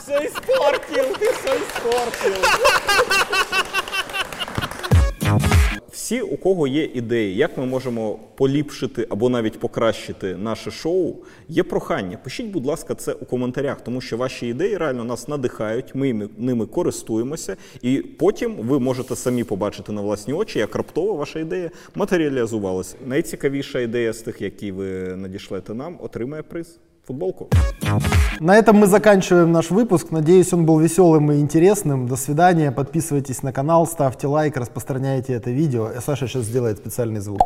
Все 0.06 0.28
испортил, 0.28 1.16
ты 1.16 1.34
все 1.34 1.58
испортил. 1.58 2.34
Всі, 5.92 6.22
у 6.22 6.38
кого 6.38 6.68
є 6.68 6.84
ідеї, 6.84 7.36
як 7.36 7.58
ми 7.58 7.66
можемо 7.66 8.20
поліпшити 8.36 9.08
або 9.10 9.30
навіть 9.30 9.60
покращити 9.60 10.36
наше 10.36 10.72
шоу, 10.72 11.16
є 11.50 11.64
прохання. 11.64 12.18
Пишіть, 12.24 12.46
будь 12.46 12.66
ласка, 12.66 12.96
це 12.96 13.14
у 13.14 13.26
коментарях, 13.26 13.82
тому 13.82 14.02
що 14.02 14.18
ваші 14.18 14.48
ідеї 14.48 14.78
реально 14.78 15.04
нас 15.04 15.28
надихають, 15.28 15.96
ми 15.96 16.30
ними 16.38 16.66
користуємося, 16.66 17.58
і 17.82 17.98
потім 17.98 18.56
ви 18.56 18.80
можете 18.80 19.16
самі 19.16 19.44
побачити 19.44 19.92
на 19.92 20.02
власні 20.02 20.34
очі, 20.34 20.60
як 20.60 20.76
раптово 20.76 21.14
ваша 21.14 21.40
ідея 21.40 21.72
матеріалізувалася. 21.96 22.96
Найцікавіша 23.06 23.80
ідея 23.80 24.14
з 24.14 24.22
тих, 24.22 24.42
які 24.42 24.72
ви 24.72 25.16
надішлете 25.16 25.74
нам, 25.74 25.98
отримає 26.02 26.44
приз. 26.44 26.80
Футболку. 27.06 27.50
На 28.40 28.58
этом 28.58 28.78
мы 28.78 28.88
заканчиваем 28.88 29.52
наш 29.52 29.70
выпуск. 29.70 30.12
Надеюсь, 30.12 30.52
он 30.54 30.66
был 30.66 30.80
веселым 30.80 31.32
и 31.32 31.40
интересным. 31.40 32.08
До 32.08 32.16
свидания. 32.16 32.72
Подписывайтесь 32.72 33.44
на 33.44 33.54
канал, 33.54 33.86
ставьте 33.86 34.28
лайк, 34.28 34.58
распространяйте 34.58 35.34
это 35.34 35.52
видео. 35.52 35.92
Саша 36.04 36.28
сейчас 36.28 36.46
сделает 36.46 36.78
специальный 36.80 37.20
звук. 37.20 37.42